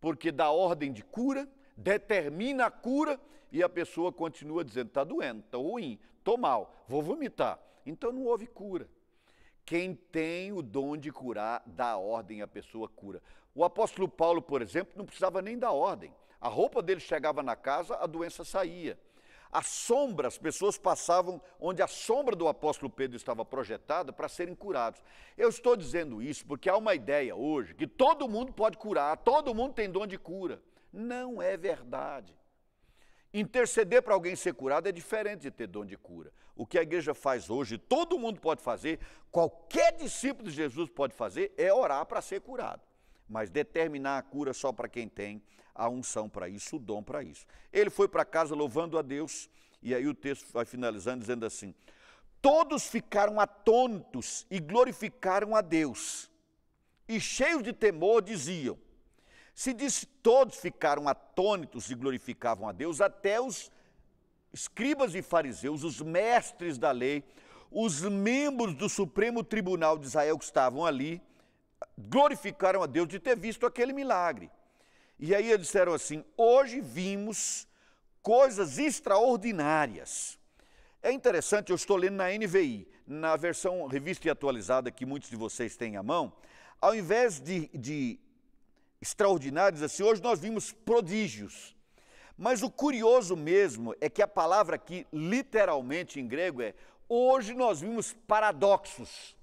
porque 0.00 0.32
dá 0.32 0.50
ordem 0.50 0.92
de 0.92 1.02
cura, 1.02 1.48
determina 1.76 2.66
a 2.66 2.70
cura 2.70 3.20
e 3.50 3.62
a 3.62 3.68
pessoa 3.68 4.12
continua 4.12 4.64
dizendo: 4.64 4.88
está 4.88 5.04
doendo, 5.04 5.40
está 5.40 5.58
ruim, 5.58 5.98
estou 6.18 6.36
mal, 6.36 6.74
vou 6.88 7.02
vomitar. 7.02 7.58
Então 7.86 8.12
não 8.12 8.24
houve 8.24 8.46
cura. 8.46 8.88
Quem 9.64 9.94
tem 9.94 10.52
o 10.52 10.60
dom 10.60 10.96
de 10.96 11.12
curar, 11.12 11.62
dá 11.66 11.96
ordem, 11.96 12.42
a 12.42 12.48
pessoa 12.48 12.88
cura. 12.88 13.22
O 13.54 13.64
apóstolo 13.64 14.08
Paulo, 14.08 14.42
por 14.42 14.60
exemplo, 14.60 14.94
não 14.96 15.04
precisava 15.04 15.40
nem 15.40 15.58
dar 15.58 15.70
ordem. 15.72 16.12
A 16.40 16.48
roupa 16.48 16.82
dele 16.82 17.00
chegava 17.00 17.42
na 17.42 17.54
casa, 17.54 17.94
a 17.96 18.06
doença 18.06 18.44
saía. 18.44 18.98
A 19.52 19.62
sombra, 19.62 20.28
as 20.28 20.38
pessoas 20.38 20.78
passavam 20.78 21.38
onde 21.60 21.82
a 21.82 21.86
sombra 21.86 22.34
do 22.34 22.48
apóstolo 22.48 22.90
Pedro 22.90 23.18
estava 23.18 23.44
projetada 23.44 24.10
para 24.10 24.26
serem 24.26 24.54
curados. 24.54 25.02
Eu 25.36 25.50
estou 25.50 25.76
dizendo 25.76 26.22
isso 26.22 26.46
porque 26.46 26.70
há 26.70 26.76
uma 26.76 26.94
ideia 26.94 27.36
hoje 27.36 27.74
que 27.74 27.86
todo 27.86 28.26
mundo 28.26 28.50
pode 28.50 28.78
curar, 28.78 29.14
todo 29.18 29.54
mundo 29.54 29.74
tem 29.74 29.90
dom 29.90 30.06
de 30.06 30.16
cura. 30.16 30.62
Não 30.90 31.42
é 31.42 31.54
verdade. 31.54 32.34
Interceder 33.34 34.02
para 34.02 34.14
alguém 34.14 34.34
ser 34.34 34.54
curado 34.54 34.88
é 34.88 34.92
diferente 34.92 35.42
de 35.42 35.50
ter 35.50 35.66
dom 35.66 35.84
de 35.84 35.98
cura. 35.98 36.32
O 36.56 36.66
que 36.66 36.78
a 36.78 36.82
igreja 36.82 37.12
faz 37.12 37.50
hoje, 37.50 37.76
todo 37.76 38.18
mundo 38.18 38.40
pode 38.40 38.62
fazer, 38.62 39.00
qualquer 39.30 39.92
discípulo 39.96 40.48
de 40.48 40.54
Jesus 40.54 40.88
pode 40.88 41.14
fazer, 41.14 41.52
é 41.58 41.70
orar 41.72 42.06
para 42.06 42.22
ser 42.22 42.40
curado. 42.40 42.82
Mas 43.28 43.50
determinar 43.50 44.16
a 44.16 44.22
cura 44.22 44.54
só 44.54 44.72
para 44.72 44.88
quem 44.88 45.08
tem 45.08 45.42
a 45.74 45.88
unção 45.88 46.28
para 46.28 46.48
isso, 46.48 46.76
o 46.76 46.78
dom 46.78 47.02
para 47.02 47.22
isso. 47.22 47.46
Ele 47.72 47.90
foi 47.90 48.08
para 48.08 48.24
casa 48.24 48.54
louvando 48.54 48.98
a 48.98 49.02
Deus, 49.02 49.48
e 49.82 49.94
aí 49.94 50.06
o 50.06 50.14
texto 50.14 50.46
vai 50.52 50.64
finalizando 50.64 51.20
dizendo 51.20 51.46
assim: 51.46 51.74
Todos 52.40 52.86
ficaram 52.86 53.40
atônitos 53.40 54.46
e 54.50 54.58
glorificaram 54.58 55.54
a 55.54 55.60
Deus, 55.60 56.30
e 57.08 57.20
cheios 57.20 57.62
de 57.62 57.72
temor 57.72 58.22
diziam: 58.22 58.78
se 59.54 59.72
disse 59.72 60.06
todos 60.06 60.56
ficaram 60.56 61.08
atônitos 61.08 61.90
e 61.90 61.94
glorificavam 61.94 62.68
a 62.68 62.72
Deus, 62.72 63.00
até 63.00 63.40
os 63.40 63.70
escribas 64.52 65.14
e 65.14 65.22
fariseus, 65.22 65.84
os 65.84 66.00
mestres 66.00 66.78
da 66.78 66.90
lei, 66.90 67.22
os 67.70 68.02
membros 68.02 68.74
do 68.74 68.88
Supremo 68.88 69.42
Tribunal 69.42 69.98
de 69.98 70.06
Israel 70.06 70.38
que 70.38 70.44
estavam 70.44 70.84
ali, 70.84 71.20
glorificaram 71.98 72.82
a 72.82 72.86
Deus 72.86 73.08
de 73.08 73.18
ter 73.18 73.36
visto 73.36 73.66
aquele 73.66 73.92
milagre. 73.92 74.50
E 75.24 75.36
aí 75.36 75.52
eles 75.52 75.66
disseram 75.66 75.94
assim: 75.94 76.24
hoje 76.36 76.80
vimos 76.80 77.68
coisas 78.20 78.76
extraordinárias. 78.76 80.36
É 81.00 81.12
interessante, 81.12 81.70
eu 81.70 81.76
estou 81.76 81.96
lendo 81.96 82.16
na 82.16 82.28
NVI, 82.30 82.88
na 83.06 83.36
versão 83.36 83.86
revista 83.86 84.26
e 84.26 84.30
atualizada 84.32 84.90
que 84.90 85.06
muitos 85.06 85.30
de 85.30 85.36
vocês 85.36 85.76
têm 85.76 85.96
à 85.96 86.02
mão, 86.02 86.32
ao 86.80 86.92
invés 86.92 87.38
de, 87.38 87.68
de 87.68 88.18
extraordinários 89.00 89.80
assim, 89.80 90.02
hoje 90.02 90.20
nós 90.20 90.40
vimos 90.40 90.72
prodígios. 90.72 91.76
Mas 92.36 92.64
o 92.64 92.70
curioso 92.70 93.36
mesmo 93.36 93.94
é 94.00 94.10
que 94.10 94.22
a 94.22 94.28
palavra 94.28 94.74
aqui, 94.74 95.06
literalmente 95.12 96.18
em 96.18 96.26
grego, 96.26 96.62
é 96.62 96.74
hoje 97.08 97.54
nós 97.54 97.80
vimos 97.80 98.12
paradoxos. 98.26 99.36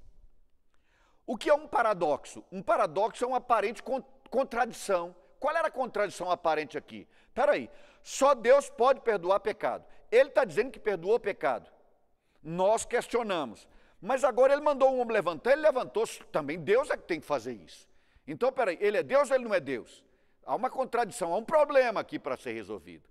O 1.26 1.38
que 1.38 1.50
é 1.50 1.54
um 1.54 1.70
paradoxo? 1.70 2.44
Um 2.52 2.62
paradoxo 2.62 3.24
é 3.24 3.28
uma 3.28 3.38
aparente 3.38 3.82
contradição. 4.30 5.16
Qual 5.40 5.56
era 5.56 5.68
a 5.68 5.72
contradição 5.72 6.30
aparente 6.30 6.78
aqui? 6.78 7.08
Espera 7.28 7.54
aí, 7.54 7.70
só 8.04 8.34
Deus 8.34 8.70
pode 8.70 9.02
perdoar 9.02 9.40
pecado. 9.40 9.86
Ele 10.12 10.30
está 10.30 10.44
dizendo 10.44 10.72
que 10.72 10.80
perdoou 10.80 11.20
pecado. 11.20 11.72
Nós 12.44 12.86
questionamos. 12.86 13.68
Mas 14.02 14.24
agora 14.24 14.54
ele 14.54 14.62
mandou 14.62 14.90
um 14.90 15.00
homem 15.00 15.14
levantar, 15.14 15.52
ele 15.52 15.62
levantou, 15.62 16.06
também 16.32 16.58
Deus 16.58 16.90
é 16.90 16.96
que 16.96 17.04
tem 17.04 17.20
que 17.20 17.26
fazer 17.26 17.54
isso. 17.54 17.88
Então, 18.26 18.52
peraí, 18.52 18.78
ele 18.80 18.98
é 18.98 19.04
Deus 19.04 19.30
ou 19.30 19.36
ele 19.36 19.46
não 19.46 19.54
é 19.54 19.60
Deus? 19.60 20.04
Há 20.46 20.56
uma 20.56 20.70
contradição, 20.70 21.34
há 21.34 21.38
um 21.38 21.44
problema 21.44 22.00
aqui 22.00 22.18
para 22.18 22.38
ser 22.38 22.54
resolvido. 22.54 23.10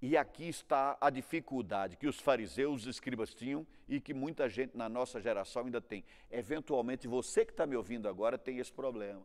E 0.00 0.16
aqui 0.16 0.48
está 0.48 0.96
a 1.00 1.10
dificuldade 1.10 1.96
que 1.96 2.06
os 2.06 2.18
fariseus, 2.18 2.82
os 2.82 2.86
escribas 2.88 3.34
tinham 3.34 3.66
e 3.88 4.00
que 4.00 4.12
muita 4.12 4.48
gente 4.48 4.76
na 4.76 4.88
nossa 4.88 5.20
geração 5.20 5.64
ainda 5.64 5.80
tem. 5.80 6.04
Eventualmente, 6.30 7.06
você 7.06 7.44
que 7.44 7.52
está 7.52 7.66
me 7.66 7.76
ouvindo 7.76 8.08
agora 8.08 8.36
tem 8.36 8.58
esse 8.58 8.72
problema. 8.72 9.22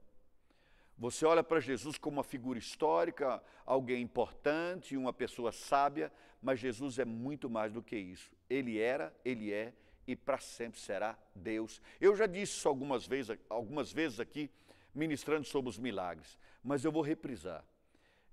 Você 0.97 1.25
olha 1.25 1.43
para 1.43 1.59
Jesus 1.59 1.97
como 1.97 2.17
uma 2.17 2.23
figura 2.23 2.57
histórica, 2.57 3.41
alguém 3.65 4.01
importante, 4.01 4.97
uma 4.97 5.13
pessoa 5.13 5.51
sábia, 5.51 6.11
mas 6.41 6.59
Jesus 6.59 6.97
é 6.97 7.05
muito 7.05 7.49
mais 7.49 7.71
do 7.71 7.83
que 7.83 7.95
isso. 7.95 8.31
Ele 8.49 8.79
era, 8.79 9.15
ele 9.23 9.53
é 9.53 9.73
e 10.07 10.15
para 10.15 10.39
sempre 10.39 10.79
será 10.79 11.17
Deus. 11.35 11.81
Eu 12.01 12.15
já 12.15 12.25
disse 12.25 12.53
isso 12.53 12.67
algumas 12.67 13.05
vezes, 13.05 13.37
algumas 13.49 13.91
vezes 13.91 14.19
aqui 14.19 14.49
ministrando 14.95 15.45
sobre 15.45 15.69
os 15.69 15.77
milagres, 15.77 16.37
mas 16.63 16.83
eu 16.83 16.91
vou 16.91 17.03
reprisar. 17.03 17.63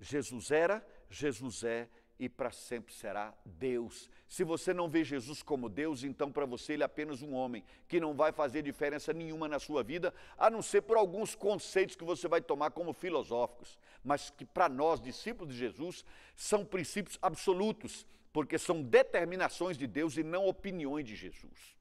Jesus 0.01 0.51
era, 0.51 0.87
Jesus 1.11 1.65
é 1.65 1.89
e 2.19 2.29
para 2.29 2.51
sempre 2.51 2.95
será 2.95 3.35
Deus. 3.45 4.09
Se 4.29 4.45
você 4.45 4.73
não 4.73 4.89
vê 4.89 5.03
Jesus 5.03 5.43
como 5.43 5.69
Deus, 5.69 6.05
então 6.05 6.31
para 6.31 6.47
você 6.47 6.75
ele 6.75 6.83
é 6.83 6.87
apenas 6.87 7.23
um 7.23 7.35
homem, 7.35 7.65
que 7.89 8.01
não 8.01 8.15
vai 8.15 8.33
fazer 8.33 8.63
diferença 8.63 9.13
nenhuma 9.13 9.49
na 9.49 9.59
sua 9.59 9.83
vida, 9.83 10.15
a 10.39 10.49
não 10.49 10.63
ser 10.63 10.83
por 10.83 10.97
alguns 10.97 11.35
conceitos 11.35 11.97
que 11.97 12.05
você 12.05 12.29
vai 12.29 12.41
tomar 12.41 12.71
como 12.71 12.93
filosóficos, 12.93 13.79
mas 14.03 14.31
que 14.31 14.45
para 14.45 14.69
nós, 14.69 15.01
discípulos 15.01 15.53
de 15.53 15.59
Jesus, 15.59 16.05
são 16.37 16.65
princípios 16.65 17.19
absolutos, 17.21 18.07
porque 18.33 18.59
são 18.59 18.83
determinações 18.83 19.77
de 19.77 19.87
Deus 19.87 20.17
e 20.17 20.23
não 20.23 20.47
opiniões 20.47 21.05
de 21.05 21.17
Jesus. 21.17 21.77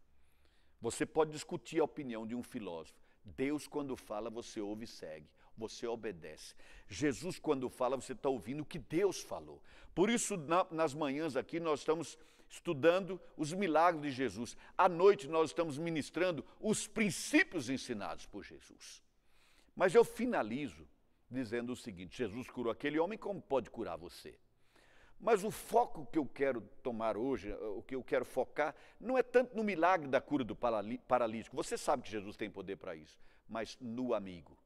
Você 0.81 1.05
pode 1.05 1.31
discutir 1.31 1.79
a 1.79 1.85
opinião 1.85 2.27
de 2.27 2.35
um 2.35 2.43
filósofo, 2.43 2.97
Deus, 3.23 3.67
quando 3.67 3.95
fala, 3.95 4.29
você 4.29 4.59
ouve 4.59 4.83
e 4.83 4.87
segue, 4.87 5.29
você 5.57 5.87
obedece. 5.87 6.55
Jesus, 6.87 7.39
quando 7.39 7.69
fala, 7.69 7.95
você 7.95 8.13
está 8.13 8.29
ouvindo 8.29 8.61
o 8.61 8.65
que 8.65 8.79
Deus 8.79 9.21
falou. 9.21 9.61
Por 9.93 10.09
isso, 10.09 10.37
na, 10.37 10.65
nas 10.71 10.93
manhãs 10.93 11.35
aqui, 11.35 11.59
nós 11.59 11.79
estamos 11.79 12.17
estudando 12.49 13.19
os 13.35 13.51
milagres 13.51 14.01
de 14.01 14.11
Jesus. 14.11 14.55
À 14.77 14.87
noite, 14.87 15.27
nós 15.27 15.49
estamos 15.49 15.77
ministrando 15.77 16.45
os 16.59 16.87
princípios 16.87 17.69
ensinados 17.69 18.25
por 18.25 18.43
Jesus. 18.43 19.03
Mas 19.75 19.95
eu 19.95 20.03
finalizo 20.03 20.87
dizendo 21.29 21.73
o 21.73 21.75
seguinte: 21.75 22.17
Jesus 22.17 22.49
curou 22.49 22.71
aquele 22.71 22.99
homem, 22.99 23.17
como 23.17 23.41
pode 23.41 23.69
curar 23.69 23.97
você? 23.97 24.37
Mas 25.19 25.43
o 25.43 25.49
foco 25.49 26.05
que 26.05 26.19
eu 26.19 26.25
quero 26.25 26.61
tomar 26.83 27.15
hoje, 27.15 27.53
o 27.53 27.81
que 27.81 27.95
eu 27.95 28.03
quero 28.03 28.25
focar, 28.25 28.75
não 28.99 29.17
é 29.17 29.23
tanto 29.23 29.55
no 29.55 29.63
milagre 29.63 30.07
da 30.09 30.19
cura 30.19 30.43
do 30.43 30.55
paralítico. 30.55 31.55
Você 31.55 31.77
sabe 31.77 32.03
que 32.03 32.11
Jesus 32.11 32.35
tem 32.35 32.51
poder 32.51 32.75
para 32.75 32.93
isso, 32.93 33.17
mas 33.47 33.77
no 33.79 34.13
amigo. 34.13 34.57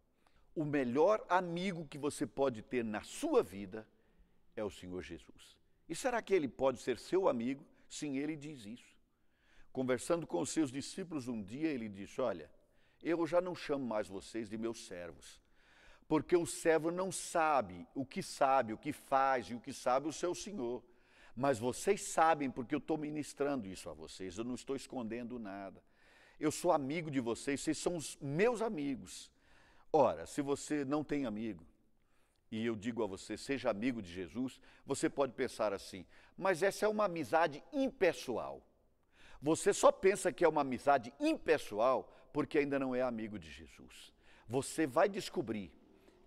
O 0.57 0.65
melhor 0.65 1.23
amigo 1.29 1.85
que 1.85 1.99
você 1.99 2.25
pode 2.25 2.63
ter 2.63 2.83
na 2.83 3.03
sua 3.03 3.43
vida 3.43 3.87
é 4.55 4.63
o 4.63 4.71
Senhor 4.71 5.03
Jesus. 5.03 5.55
E 5.87 5.95
será 5.95 6.19
que 6.19 6.33
ele 6.33 6.47
pode 6.47 6.81
ser 6.81 6.97
seu 6.97 7.29
amigo? 7.29 7.63
Sim, 7.87 8.17
ele 8.17 8.35
diz 8.35 8.65
isso. 8.65 8.97
Conversando 9.71 10.25
com 10.25 10.41
os 10.41 10.49
seus 10.49 10.71
discípulos 10.71 11.27
um 11.27 11.43
dia, 11.43 11.67
ele 11.69 11.87
disse: 11.87 12.19
Olha, 12.19 12.49
eu 13.03 13.27
já 13.27 13.39
não 13.39 13.53
chamo 13.53 13.85
mais 13.85 14.07
vocês 14.07 14.49
de 14.49 14.57
meus 14.57 14.87
servos, 14.87 15.39
porque 16.07 16.35
o 16.35 16.47
servo 16.47 16.89
não 16.89 17.11
sabe 17.11 17.87
o 17.93 18.03
que 18.03 18.23
sabe, 18.23 18.73
o 18.73 18.79
que 18.79 18.91
faz 18.91 19.51
e 19.51 19.53
o 19.53 19.59
que 19.59 19.71
sabe 19.71 20.07
o 20.07 20.11
seu 20.11 20.33
senhor. 20.33 20.83
Mas 21.35 21.59
vocês 21.59 22.01
sabem, 22.01 22.49
porque 22.49 22.73
eu 22.73 22.79
estou 22.79 22.97
ministrando 22.97 23.67
isso 23.67 23.91
a 23.91 23.93
vocês, 23.93 24.39
eu 24.39 24.43
não 24.43 24.55
estou 24.55 24.75
escondendo 24.75 25.37
nada. 25.37 25.83
Eu 26.39 26.51
sou 26.51 26.71
amigo 26.71 27.11
de 27.11 27.19
vocês, 27.19 27.61
vocês 27.61 27.77
são 27.77 27.95
os 27.95 28.17
meus 28.19 28.59
amigos. 28.59 29.36
Ora, 29.91 30.25
se 30.25 30.41
você 30.41 30.83
não 30.83 31.03
tem 31.03 31.25
amigo, 31.25 31.65
e 32.51 32.65
eu 32.65 32.75
digo 32.75 33.03
a 33.03 33.07
você, 33.07 33.37
seja 33.37 33.69
amigo 33.69 34.01
de 34.01 34.11
Jesus, 34.11 34.59
você 34.85 35.09
pode 35.09 35.33
pensar 35.33 35.73
assim, 35.73 36.05
mas 36.37 36.63
essa 36.63 36.85
é 36.85 36.89
uma 36.89 37.05
amizade 37.05 37.63
impessoal. 37.73 38.61
Você 39.41 39.73
só 39.73 39.91
pensa 39.91 40.31
que 40.31 40.43
é 40.43 40.47
uma 40.47 40.61
amizade 40.61 41.13
impessoal 41.19 42.13
porque 42.31 42.59
ainda 42.59 42.79
não 42.79 42.95
é 42.95 43.01
amigo 43.01 43.37
de 43.37 43.49
Jesus. 43.49 44.13
Você 44.47 44.87
vai 44.87 45.09
descobrir 45.09 45.71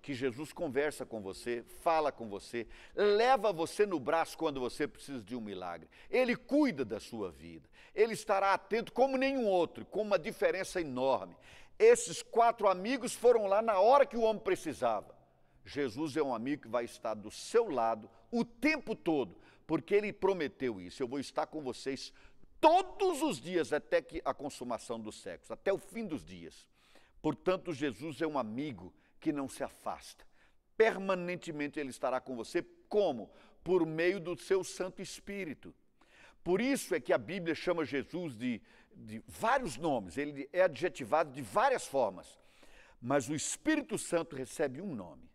que 0.03 0.15
Jesus 0.15 0.53
conversa 0.53 1.05
com 1.05 1.21
você, 1.21 1.63
fala 1.83 2.11
com 2.11 2.29
você, 2.29 2.67
leva 2.95 3.53
você 3.53 3.85
no 3.85 4.01
braço 4.01 4.37
quando 4.37 4.59
você 4.59 4.89
precisa 4.89 5.23
de 5.23 5.37
um 5.37 5.41
milagre. 5.41 5.89
Ele 6.11 6.35
cuida 6.35 6.85
da 6.85 6.99
sua 6.99 7.31
vida. 7.31 7.69
Ele 7.95 8.15
estará 8.15 8.55
atento 8.55 8.93
como 8.93 9.17
nenhum 9.17 9.47
outro, 9.47 9.85
com 9.85 10.03
uma 10.03 10.19
diferença 10.19 10.81
enorme. 10.81 11.37
Esses 11.81 12.23
quatro 12.23 12.69
amigos 12.69 13.15
foram 13.15 13.47
lá 13.47 13.63
na 13.63 13.81
hora 13.81 14.05
que 14.05 14.15
o 14.15 14.21
homem 14.21 14.43
precisava. 14.43 15.17
Jesus 15.65 16.15
é 16.15 16.23
um 16.23 16.35
amigo 16.35 16.65
que 16.65 16.69
vai 16.69 16.85
estar 16.85 17.15
do 17.15 17.31
seu 17.31 17.71
lado 17.71 18.11
o 18.31 18.45
tempo 18.45 18.95
todo, 18.95 19.35
porque 19.67 19.95
ele 19.95 20.13
prometeu 20.13 20.79
isso. 20.79 21.03
Eu 21.03 21.09
vou 21.09 21.19
estar 21.19 21.47
com 21.47 21.63
vocês 21.63 22.13
todos 22.61 23.23
os 23.23 23.41
dias 23.41 23.73
até 23.73 24.03
que 24.03 24.21
a 24.27 24.35
consumação 24.35 25.01
do 25.01 25.11
sexo, 25.11 25.55
até 25.55 25.73
o 25.73 25.79
fim 25.79 26.05
dos 26.05 26.23
dias. 26.23 26.69
Portanto, 27.23 27.73
Jesus 27.73 28.21
é 28.21 28.27
um 28.27 28.39
amigo 28.39 28.93
que 29.19 29.33
não 29.33 29.49
se 29.49 29.65
afasta. 29.65 30.27
Permanentemente 30.77 31.81
ele 31.81 31.89
estará 31.89 32.21
com 32.21 32.37
você 32.37 32.63
como? 32.91 33.31
Por 33.65 33.87
meio 33.87 34.21
do 34.21 34.37
seu 34.37 34.63
Santo 34.63 35.01
Espírito. 35.01 35.75
Por 36.45 36.61
isso 36.61 36.95
é 36.95 37.01
que 37.01 37.13
a 37.13 37.19
Bíblia 37.19 37.55
chama 37.55 37.87
Jesus 37.87 38.37
de, 38.37 38.61
de 38.95 39.23
vários 39.27 39.77
nomes, 39.77 40.17
ele 40.17 40.49
é 40.53 40.63
adjetivado 40.63 41.33
de 41.33 41.43
várias 41.43 41.87
formas. 41.87 42.39
Mas 43.01 43.29
o 43.29 43.35
Espírito 43.35 43.97
Santo 43.97 44.37
recebe 44.37 44.81
um 44.81 44.95
nome 44.95 45.31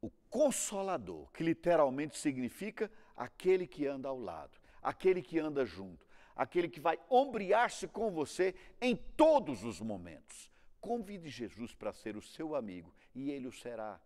o 0.00 0.10
Consolador, 0.30 1.30
que 1.32 1.42
literalmente 1.42 2.16
significa 2.16 2.90
aquele 3.16 3.66
que 3.66 3.86
anda 3.86 4.08
ao 4.08 4.18
lado, 4.18 4.58
aquele 4.82 5.22
que 5.22 5.38
anda 5.38 5.64
junto, 5.64 6.06
aquele 6.34 6.68
que 6.68 6.80
vai 6.80 6.98
ombrear-se 7.10 7.88
com 7.88 8.10
você 8.10 8.54
em 8.80 8.94
todos 8.94 9.64
os 9.64 9.80
momentos. 9.80 10.50
Convide 10.80 11.28
Jesus 11.28 11.74
para 11.74 11.92
ser 11.92 12.16
o 12.16 12.22
seu 12.22 12.54
amigo 12.54 12.94
e 13.14 13.30
ele 13.30 13.48
o 13.48 13.52
será. 13.52 14.00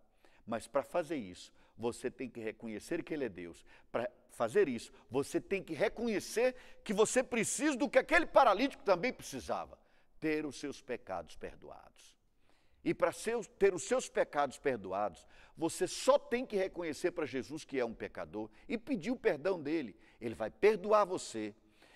Mas 0.45 0.67
para 0.67 0.83
fazer 0.83 1.15
isso, 1.15 1.53
você 1.77 2.09
tem 2.09 2.29
que 2.29 2.39
reconhecer 2.39 3.03
que 3.03 3.13
ele 3.13 3.25
é 3.25 3.29
Deus. 3.29 3.63
Para 3.91 4.09
fazer 4.33 4.67
isso, 4.67 4.91
você 5.09 5.39
tem 5.39 5.63
que 5.63 5.73
reconhecer 5.73 6.55
que 6.83 6.93
você 6.93 7.23
precisa 7.23 7.77
do 7.77 7.89
que 7.89 7.99
aquele 7.99 8.25
paralítico 8.25 8.83
também 8.83 9.13
precisava: 9.13 9.77
ter 10.19 10.45
os 10.45 10.55
seus 10.59 10.81
pecados 10.81 11.35
perdoados. 11.35 12.13
E 12.83 12.93
para 12.93 13.11
ter 13.57 13.73
os 13.73 13.83
seus 13.83 14.09
pecados 14.09 14.57
perdoados, 14.57 15.25
você 15.55 15.87
só 15.87 16.19
tem 16.19 16.45
que 16.45 16.57
reconhecer 16.57 17.11
para 17.11 17.25
Jesus 17.25 17.63
que 17.63 17.79
é 17.79 17.85
um 17.85 17.93
pecador 17.93 18.49
e 18.67 18.77
pedir 18.77 19.11
o 19.11 19.15
perdão 19.15 19.61
dele. 19.61 19.95
Ele 20.19 20.35
vai 20.35 20.49
perdoar 20.49 21.05
você, 21.05 21.55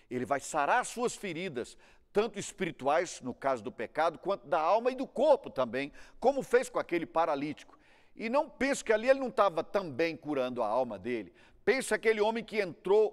ele 0.09 0.23
vai 0.23 0.39
sarar 0.39 0.85
suas 0.85 1.13
feridas, 1.13 1.77
tanto 2.13 2.39
espirituais, 2.39 3.19
no 3.21 3.33
caso 3.33 3.61
do 3.61 3.71
pecado, 3.71 4.17
quanto 4.17 4.47
da 4.47 4.59
alma 4.59 4.91
e 4.91 4.95
do 4.95 5.05
corpo 5.05 5.49
também, 5.49 5.91
como 6.19 6.41
fez 6.41 6.69
com 6.69 6.79
aquele 6.79 7.05
paralítico. 7.05 7.77
E 8.15 8.29
não 8.29 8.49
pense 8.49 8.83
que 8.83 8.93
ali 8.93 9.09
ele 9.09 9.19
não 9.19 9.27
estava 9.27 9.63
também 9.63 10.15
curando 10.15 10.63
a 10.63 10.67
alma 10.67 10.97
dele. 10.97 11.33
Pense 11.67 11.93
aquele 11.93 12.21
homem 12.21 12.43
que 12.43 12.61
entrou 12.61 13.05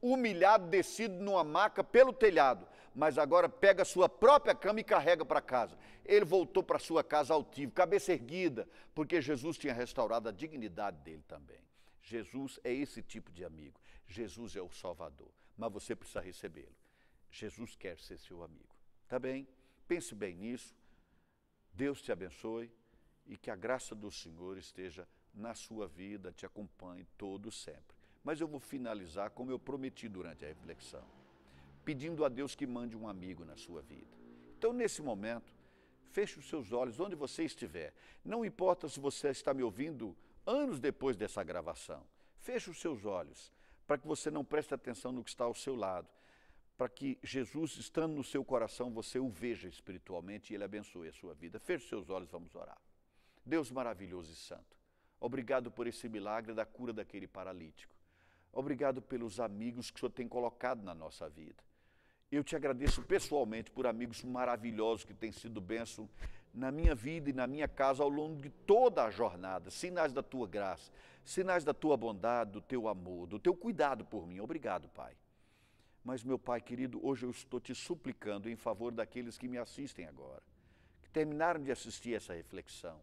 humilhado, 0.00 0.66
descido 0.68 1.22
numa 1.22 1.44
maca 1.44 1.84
pelo 1.84 2.12
telhado 2.12 2.66
mas 2.98 3.16
agora 3.16 3.48
pega 3.48 3.82
a 3.82 3.84
sua 3.84 4.08
própria 4.08 4.52
cama 4.52 4.80
e 4.80 4.84
carrega 4.84 5.24
para 5.24 5.40
casa. 5.40 5.78
Ele 6.04 6.24
voltou 6.24 6.64
para 6.64 6.80
sua 6.80 7.04
casa 7.04 7.32
altivo, 7.32 7.70
cabeça 7.70 8.12
erguida, 8.12 8.68
porque 8.92 9.22
Jesus 9.22 9.56
tinha 9.56 9.72
restaurado 9.72 10.28
a 10.28 10.32
dignidade 10.32 10.96
dele 11.04 11.22
também. 11.28 11.60
Jesus 12.02 12.58
é 12.64 12.72
esse 12.72 13.00
tipo 13.00 13.30
de 13.30 13.44
amigo. 13.44 13.80
Jesus 14.04 14.56
é 14.56 14.60
o 14.60 14.72
Salvador, 14.72 15.30
mas 15.56 15.72
você 15.72 15.94
precisa 15.94 16.20
recebê-lo. 16.20 16.74
Jesus 17.30 17.76
quer 17.76 17.96
ser 18.00 18.18
seu 18.18 18.42
amigo. 18.42 18.74
Tá 19.06 19.16
bem? 19.16 19.46
Pense 19.86 20.12
bem 20.12 20.34
nisso. 20.34 20.74
Deus 21.72 22.02
te 22.02 22.10
abençoe 22.10 22.68
e 23.26 23.36
que 23.36 23.48
a 23.48 23.54
graça 23.54 23.94
do 23.94 24.10
Senhor 24.10 24.58
esteja 24.58 25.06
na 25.32 25.54
sua 25.54 25.86
vida, 25.86 26.32
te 26.32 26.44
acompanhe 26.44 27.06
todo 27.16 27.52
sempre. 27.52 27.97
Mas 28.22 28.40
eu 28.40 28.48
vou 28.48 28.60
finalizar 28.60 29.30
como 29.30 29.50
eu 29.50 29.58
prometi 29.58 30.08
durante 30.08 30.44
a 30.44 30.48
reflexão 30.48 31.04
pedindo 31.88 32.22
a 32.22 32.28
Deus 32.28 32.54
que 32.54 32.66
mande 32.66 32.94
um 32.94 33.08
amigo 33.08 33.46
na 33.46 33.56
sua 33.56 33.80
vida. 33.80 34.14
Então, 34.58 34.74
nesse 34.74 35.00
momento, 35.00 35.50
feche 36.10 36.38
os 36.38 36.46
seus 36.46 36.70
olhos 36.70 37.00
onde 37.00 37.14
você 37.14 37.44
estiver. 37.44 37.94
Não 38.22 38.44
importa 38.44 38.90
se 38.90 39.00
você 39.00 39.30
está 39.30 39.54
me 39.54 39.62
ouvindo 39.62 40.14
anos 40.44 40.78
depois 40.78 41.16
dessa 41.16 41.42
gravação. 41.42 42.04
Feche 42.40 42.68
os 42.68 42.78
seus 42.78 43.06
olhos 43.06 43.50
para 43.86 43.96
que 43.96 44.06
você 44.06 44.30
não 44.30 44.44
preste 44.44 44.74
atenção 44.74 45.12
no 45.12 45.24
que 45.24 45.30
está 45.30 45.44
ao 45.44 45.54
seu 45.54 45.74
lado, 45.74 46.06
para 46.76 46.90
que 46.90 47.18
Jesus, 47.22 47.78
estando 47.78 48.14
no 48.14 48.22
seu 48.22 48.44
coração, 48.44 48.92
você 48.92 49.18
o 49.18 49.30
veja 49.30 49.66
espiritualmente 49.66 50.52
e 50.52 50.56
ele 50.56 50.64
abençoe 50.64 51.08
a 51.08 51.12
sua 51.14 51.32
vida. 51.32 51.58
Feche 51.58 51.84
os 51.84 51.88
seus 51.88 52.10
olhos, 52.10 52.30
vamos 52.30 52.54
orar. 52.54 52.76
Deus 53.46 53.70
maravilhoso 53.70 54.30
e 54.30 54.36
santo, 54.36 54.76
obrigado 55.18 55.70
por 55.70 55.86
esse 55.86 56.06
milagre 56.06 56.52
da 56.52 56.66
cura 56.66 56.92
daquele 56.92 57.26
paralítico. 57.26 57.97
Obrigado 58.52 59.00
pelos 59.00 59.38
amigos 59.40 59.90
que 59.90 59.98
o 59.98 60.00
Senhor 60.00 60.10
tem 60.10 60.28
colocado 60.28 60.82
na 60.82 60.94
nossa 60.94 61.28
vida. 61.28 61.62
Eu 62.30 62.44
te 62.44 62.54
agradeço 62.54 63.02
pessoalmente 63.02 63.70
por 63.70 63.86
amigos 63.86 64.22
maravilhosos 64.22 65.04
que 65.04 65.14
têm 65.14 65.32
sido 65.32 65.60
bênção 65.60 66.08
na 66.52 66.70
minha 66.70 66.94
vida 66.94 67.30
e 67.30 67.32
na 67.32 67.46
minha 67.46 67.68
casa 67.68 68.02
ao 68.02 68.08
longo 68.08 68.40
de 68.42 68.50
toda 68.50 69.04
a 69.04 69.10
jornada. 69.10 69.70
Sinais 69.70 70.12
da 70.12 70.22
tua 70.22 70.46
graça, 70.46 70.90
sinais 71.24 71.64
da 71.64 71.72
tua 71.72 71.96
bondade, 71.96 72.52
do 72.52 72.60
teu 72.60 72.88
amor, 72.88 73.26
do 73.26 73.38
teu 73.38 73.54
cuidado 73.54 74.04
por 74.04 74.26
mim. 74.26 74.40
Obrigado, 74.40 74.88
Pai. 74.88 75.14
Mas, 76.04 76.22
meu 76.22 76.38
Pai 76.38 76.60
querido, 76.60 77.04
hoje 77.06 77.24
eu 77.26 77.30
estou 77.30 77.60
te 77.60 77.74
suplicando 77.74 78.48
em 78.48 78.56
favor 78.56 78.92
daqueles 78.92 79.36
que 79.36 79.48
me 79.48 79.58
assistem 79.58 80.06
agora, 80.06 80.42
que 81.02 81.10
terminaram 81.10 81.62
de 81.62 81.70
assistir 81.70 82.14
essa 82.14 82.34
reflexão 82.34 83.00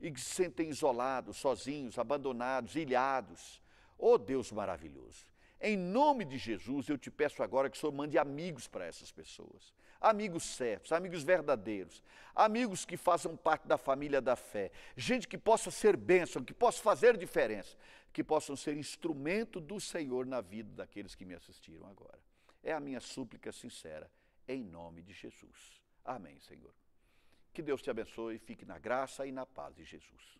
e 0.00 0.10
que 0.10 0.20
se 0.20 0.34
sentem 0.34 0.68
isolados, 0.68 1.36
sozinhos, 1.36 1.98
abandonados, 1.98 2.74
ilhados. 2.76 3.62
Oh 3.98 4.18
Deus 4.18 4.52
maravilhoso! 4.52 5.26
Em 5.60 5.76
nome 5.76 6.24
de 6.24 6.36
Jesus, 6.36 6.88
eu 6.88 6.98
te 6.98 7.10
peço 7.10 7.42
agora 7.42 7.70
que 7.70 7.76
o 7.76 7.80
Senhor 7.80 7.92
mande 7.92 8.18
amigos 8.18 8.68
para 8.68 8.84
essas 8.84 9.10
pessoas. 9.10 9.74
Amigos 9.98 10.44
certos, 10.44 10.92
amigos 10.92 11.22
verdadeiros, 11.22 12.02
amigos 12.34 12.84
que 12.84 12.96
façam 12.96 13.34
parte 13.36 13.66
da 13.66 13.78
família 13.78 14.20
da 14.20 14.36
fé, 14.36 14.70
gente 14.94 15.26
que 15.26 15.38
possa 15.38 15.70
ser 15.70 15.96
bênção, 15.96 16.44
que 16.44 16.52
possa 16.52 16.82
fazer 16.82 17.16
diferença, 17.16 17.74
que 18.12 18.22
possam 18.22 18.54
ser 18.54 18.76
instrumento 18.76 19.58
do 19.58 19.80
Senhor 19.80 20.26
na 20.26 20.42
vida 20.42 20.70
daqueles 20.76 21.14
que 21.14 21.24
me 21.24 21.34
assistiram 21.34 21.88
agora. 21.88 22.18
É 22.62 22.72
a 22.72 22.80
minha 22.80 23.00
súplica 23.00 23.50
sincera, 23.50 24.10
em 24.46 24.62
nome 24.62 25.02
de 25.02 25.14
Jesus. 25.14 25.80
Amém, 26.04 26.38
Senhor. 26.40 26.74
Que 27.54 27.62
Deus 27.62 27.80
te 27.80 27.88
abençoe, 27.88 28.38
fique 28.38 28.66
na 28.66 28.78
graça 28.78 29.26
e 29.26 29.32
na 29.32 29.46
paz 29.46 29.74
de 29.74 29.84
Jesus. 29.84 30.38